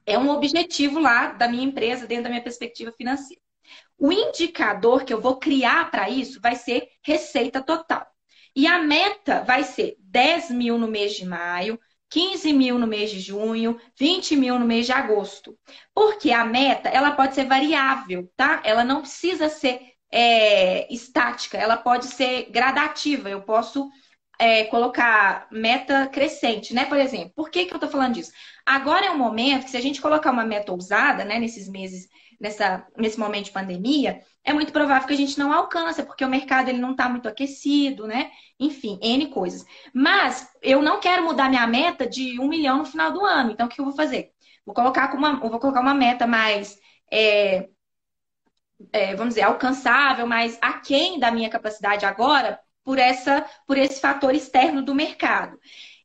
[0.07, 3.41] É um objetivo lá da minha empresa, dentro da minha perspectiva financeira.
[3.97, 8.07] O indicador que eu vou criar para isso vai ser receita total.
[8.55, 11.77] E a meta vai ser 10 mil no mês de maio,
[12.09, 15.57] 15 mil no mês de junho, 20 mil no mês de agosto.
[15.93, 18.61] Porque a meta, ela pode ser variável, tá?
[18.63, 19.81] Ela não precisa ser
[20.11, 23.29] é, estática, ela pode ser gradativa.
[23.29, 23.89] Eu posso
[24.39, 26.85] é, colocar meta crescente, né?
[26.85, 28.31] Por exemplo, por que, que eu tô falando disso?
[28.65, 32.07] Agora é um momento que, se a gente colocar uma meta ousada, né, nesses meses,
[32.39, 36.29] nessa, nesse momento de pandemia, é muito provável que a gente não alcance, porque o
[36.29, 38.31] mercado ele não está muito aquecido, né?
[38.59, 39.65] Enfim, N coisas.
[39.93, 43.51] Mas eu não quero mudar minha meta de um milhão no final do ano.
[43.51, 44.31] Então, o que eu vou fazer?
[44.65, 46.77] Vou colocar uma, vou colocar uma meta mais
[47.11, 47.69] é,
[48.91, 54.33] é, vamos dizer, alcançável, mas aquém da minha capacidade agora por, essa, por esse fator
[54.33, 55.59] externo do mercado.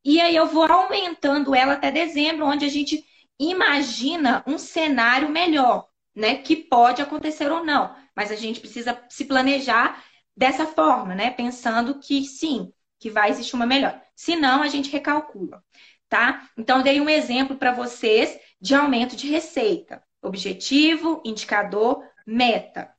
[0.05, 3.05] E aí eu vou aumentando ela até dezembro, onde a gente
[3.39, 6.39] imagina um cenário melhor, né?
[6.39, 10.03] Que pode acontecer ou não, mas a gente precisa se planejar
[10.37, 11.30] dessa forma, né?
[11.30, 14.03] Pensando que sim, que vai existir uma melhor.
[14.16, 15.62] Se não, a gente recalcula,
[16.09, 16.49] tá?
[16.59, 20.03] Então, dei um exemplo para vocês de aumento de receita.
[20.20, 22.93] Objetivo, indicador, meta.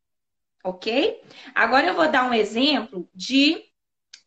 [0.64, 1.22] Ok?
[1.54, 3.73] Agora eu vou dar um exemplo de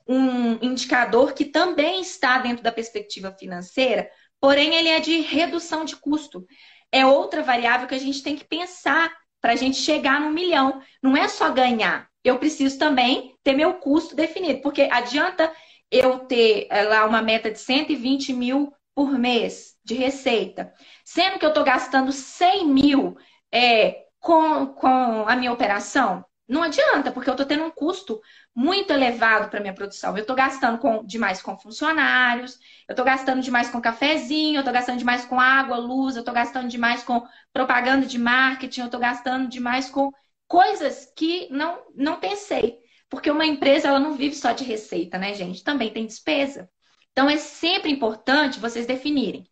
[0.06, 4.08] um indicador que também está dentro da perspectiva financeira,
[4.40, 6.46] porém ele é de redução de custo.
[6.92, 10.80] É outra variável que a gente tem que pensar para a gente chegar no milhão.
[11.02, 12.08] Não é só ganhar.
[12.22, 15.52] Eu preciso também ter meu custo definido, porque adianta
[15.90, 20.72] eu ter eh, lá uma meta de 120 mil por mês de receita,
[21.04, 23.16] sendo que eu estou gastando 100 mil
[23.52, 26.24] é, com, com a minha operação?
[26.48, 28.20] Não adianta, porque eu estou tendo um custo
[28.54, 30.16] muito elevado para minha produção.
[30.16, 34.72] Eu estou gastando com, demais com funcionários, eu estou gastando demais com cafezinho, eu estou
[34.72, 39.00] gastando demais com água, luz, eu estou gastando demais com propaganda de marketing, eu estou
[39.00, 40.12] gastando demais com
[40.46, 42.78] coisas que não, não pensei.
[43.08, 45.64] Porque uma empresa ela não vive só de receita, né, gente?
[45.64, 46.70] Também tem despesa.
[47.12, 49.48] Então é sempre importante vocês definirem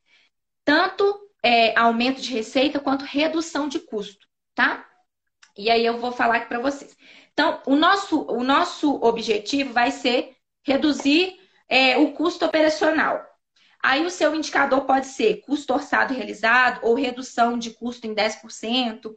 [0.64, 1.04] tanto
[1.42, 4.86] é, aumento de receita quanto redução de custo tá?
[5.56, 6.96] E aí eu vou falar aqui para vocês.
[7.32, 11.36] Então, o nosso, o nosso objetivo vai ser reduzir
[11.68, 13.24] é, o custo operacional.
[13.82, 19.14] Aí o seu indicador pode ser custo orçado realizado ou redução de custo em 10%.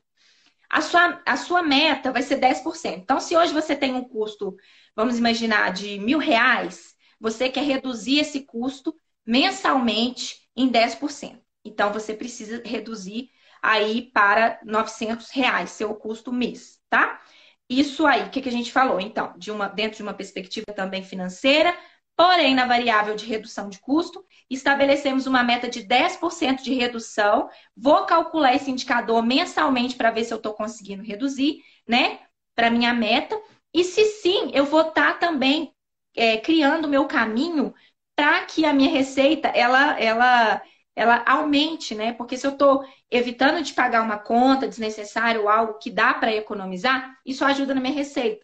[0.69, 2.97] a sua, a sua meta vai ser 10%.
[2.97, 4.55] Então, se hoje você tem um custo,
[4.95, 8.93] vamos imaginar, de mil reais, você quer reduzir esse custo
[9.25, 11.39] mensalmente em 10%.
[11.63, 13.29] Então, você precisa reduzir
[13.61, 17.21] aí para 900 reais, seu custo mês, tá?
[17.69, 18.99] Isso aí, o que, que a gente falou?
[18.99, 21.77] Então, de uma, dentro de uma perspectiva também financeira,
[22.15, 27.49] porém na variável de redução de custo, estabelecemos uma meta de 10% de redução.
[27.75, 32.19] Vou calcular esse indicador mensalmente para ver se eu estou conseguindo reduzir, né?
[32.55, 33.39] Para minha meta.
[33.73, 35.73] E se sim, eu vou estar tá também
[36.15, 37.73] é, criando o meu caminho
[38.15, 40.61] para que a minha receita ela, ela
[40.97, 42.11] ela aumente, né?
[42.11, 46.33] Porque se eu estou evitando de pagar uma conta desnecessária ou algo que dá para
[46.33, 48.43] economizar, isso ajuda na minha receita.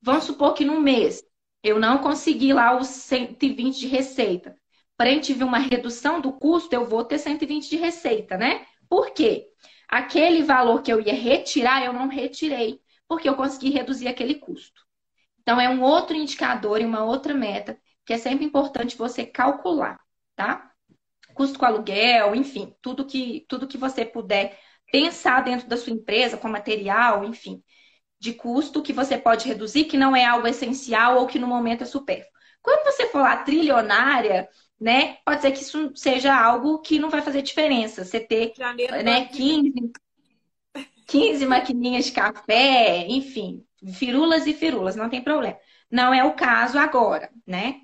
[0.00, 1.24] Vamos supor que no mês
[1.60, 4.56] eu não consegui lá os 120 de receita.
[4.96, 8.64] Para a gente ver uma redução do custo, eu vou ter 120 de receita, né?
[8.88, 9.48] Por quê?
[9.88, 14.82] Aquele valor que eu ia retirar, eu não retirei, porque eu consegui reduzir aquele custo.
[15.40, 17.76] Então, é um outro indicador e uma outra meta
[18.06, 19.98] que é sempre importante você calcular,
[20.36, 20.70] tá?
[21.38, 24.58] Custo com aluguel, enfim, tudo que, tudo que você puder
[24.90, 27.62] pensar dentro da sua empresa, com material, enfim,
[28.18, 31.82] de custo que você pode reduzir, que não é algo essencial ou que no momento
[31.82, 32.32] é supérfluo.
[32.60, 34.48] Quando você for lá trilionária,
[34.80, 38.04] né, pode ser que isso seja algo que não vai fazer diferença.
[38.04, 38.52] Você ter
[39.04, 39.92] né, 15,
[41.06, 43.64] 15 maquininhas de café, enfim,
[43.94, 45.56] firulas e firulas, não tem problema.
[45.88, 47.76] Não é o caso agora, né?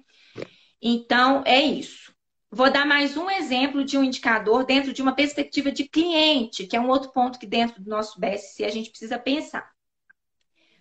[0.82, 2.13] Então, é isso.
[2.54, 6.76] Vou dar mais um exemplo de um indicador dentro de uma perspectiva de cliente, que
[6.76, 9.68] é um outro ponto que dentro do nosso BSC a gente precisa pensar.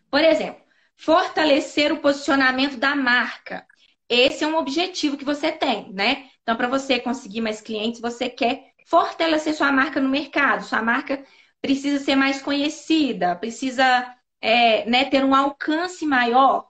[0.07, 0.61] Por exemplo,
[0.95, 3.65] fortalecer o posicionamento da marca.
[4.07, 6.29] Esse é um objetivo que você tem, né?
[6.43, 10.63] Então, para você conseguir mais clientes, você quer fortalecer sua marca no mercado.
[10.63, 11.25] Sua marca
[11.59, 16.69] precisa ser mais conhecida, precisa é, né, ter um alcance maior.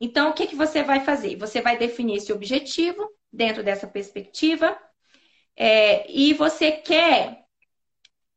[0.00, 1.34] Então, o que, que você vai fazer?
[1.38, 4.76] Você vai definir esse objetivo dentro dessa perspectiva.
[5.56, 7.44] É, e você quer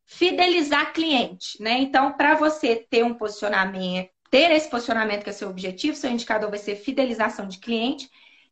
[0.06, 1.80] fidelizar cliente, né?
[1.80, 6.50] Então, para você ter um posicionamento, ter esse posicionamento que é seu objetivo, seu indicador
[6.50, 8.10] vai ser fidelização de cliente.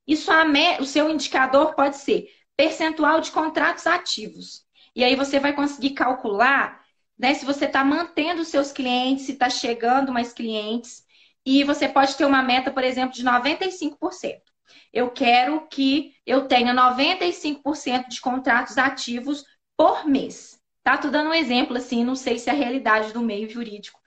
[0.07, 0.43] E sua,
[0.79, 4.65] o seu indicador pode ser percentual de contratos ativos.
[4.95, 6.81] E aí você vai conseguir calcular
[7.17, 11.03] né, se você está mantendo seus clientes, se está chegando mais clientes.
[11.45, 14.48] E você pode ter uma meta, por exemplo, de 95%
[14.93, 19.43] eu quero que eu tenha 95% de contratos ativos
[19.77, 20.59] por mês.
[20.83, 20.97] Tá?
[20.97, 23.99] Tô dando um exemplo assim, não sei se é a realidade do meio jurídico.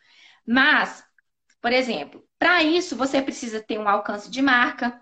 [0.46, 1.04] Mas,
[1.60, 5.00] por exemplo, para isso você precisa ter um alcance de marca,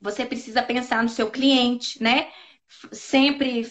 [0.00, 2.30] você precisa pensar no seu cliente, né?
[2.92, 3.66] Sempre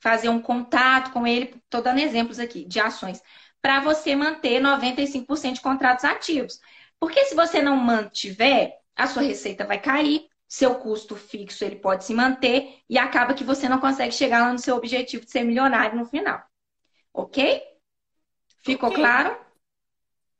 [0.00, 3.20] fazer um contato com ele, estou dando exemplos aqui de ações,
[3.60, 6.60] para você manter 95% de contratos ativos.
[7.00, 12.04] Porque se você não mantiver, a sua receita vai cair, seu custo fixo ele pode
[12.04, 15.44] se manter e acaba que você não consegue chegar lá no seu objetivo de ser
[15.44, 16.42] milionário no final.
[17.12, 17.62] Ok?
[18.64, 19.02] Ficou okay.
[19.02, 19.38] claro?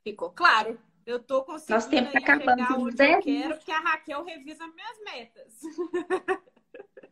[0.03, 0.79] Ficou claro.
[1.05, 4.67] Eu tô conseguindo Nosso tempo tá acabando chegar onde eu quero, que a Raquel revisa
[4.67, 5.59] minhas metas.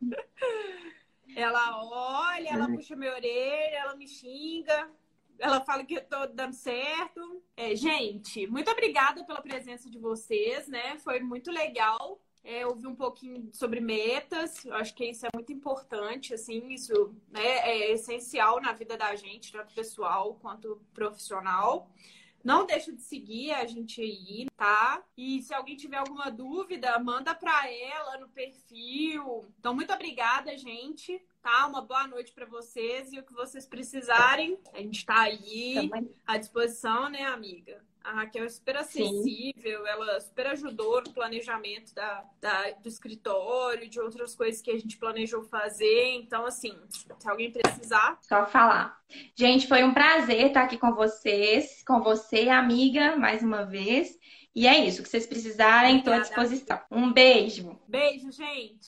[1.36, 4.90] ela olha, ela puxa minha orelha, ela me xinga,
[5.38, 7.42] ela fala que eu tô dando certo.
[7.56, 10.98] É, gente, muito obrigada pela presença de vocês, né?
[10.98, 14.64] Foi muito legal é, ouvir um pouquinho sobre metas.
[14.64, 19.14] Eu acho que isso é muito importante, assim, isso né, é essencial na vida da
[19.14, 21.90] gente, tanto pessoal quanto profissional.
[22.42, 25.02] Não deixa de seguir a gente aí, tá?
[25.16, 29.44] E se alguém tiver alguma dúvida, manda para ela no perfil.
[29.58, 31.20] Então, muito obrigada, gente.
[31.42, 31.66] Tá?
[31.66, 35.90] Uma boa noite para vocês e o que vocês precisarem, a gente está aí
[36.26, 37.84] à disposição, né, amiga?
[38.02, 39.88] A Raquel é super acessível, Sim.
[39.88, 44.96] ela super ajudou no planejamento da, da, do escritório, de outras coisas que a gente
[44.96, 46.14] planejou fazer.
[46.14, 48.18] Então, assim, se alguém precisar.
[48.22, 48.98] Só falar.
[49.34, 54.18] Gente, foi um prazer estar aqui com vocês, com você, amiga, mais uma vez.
[54.54, 56.80] E é isso, que vocês precisarem, estou à disposição.
[56.90, 57.78] Um beijo.
[57.86, 58.86] Beijo, gente.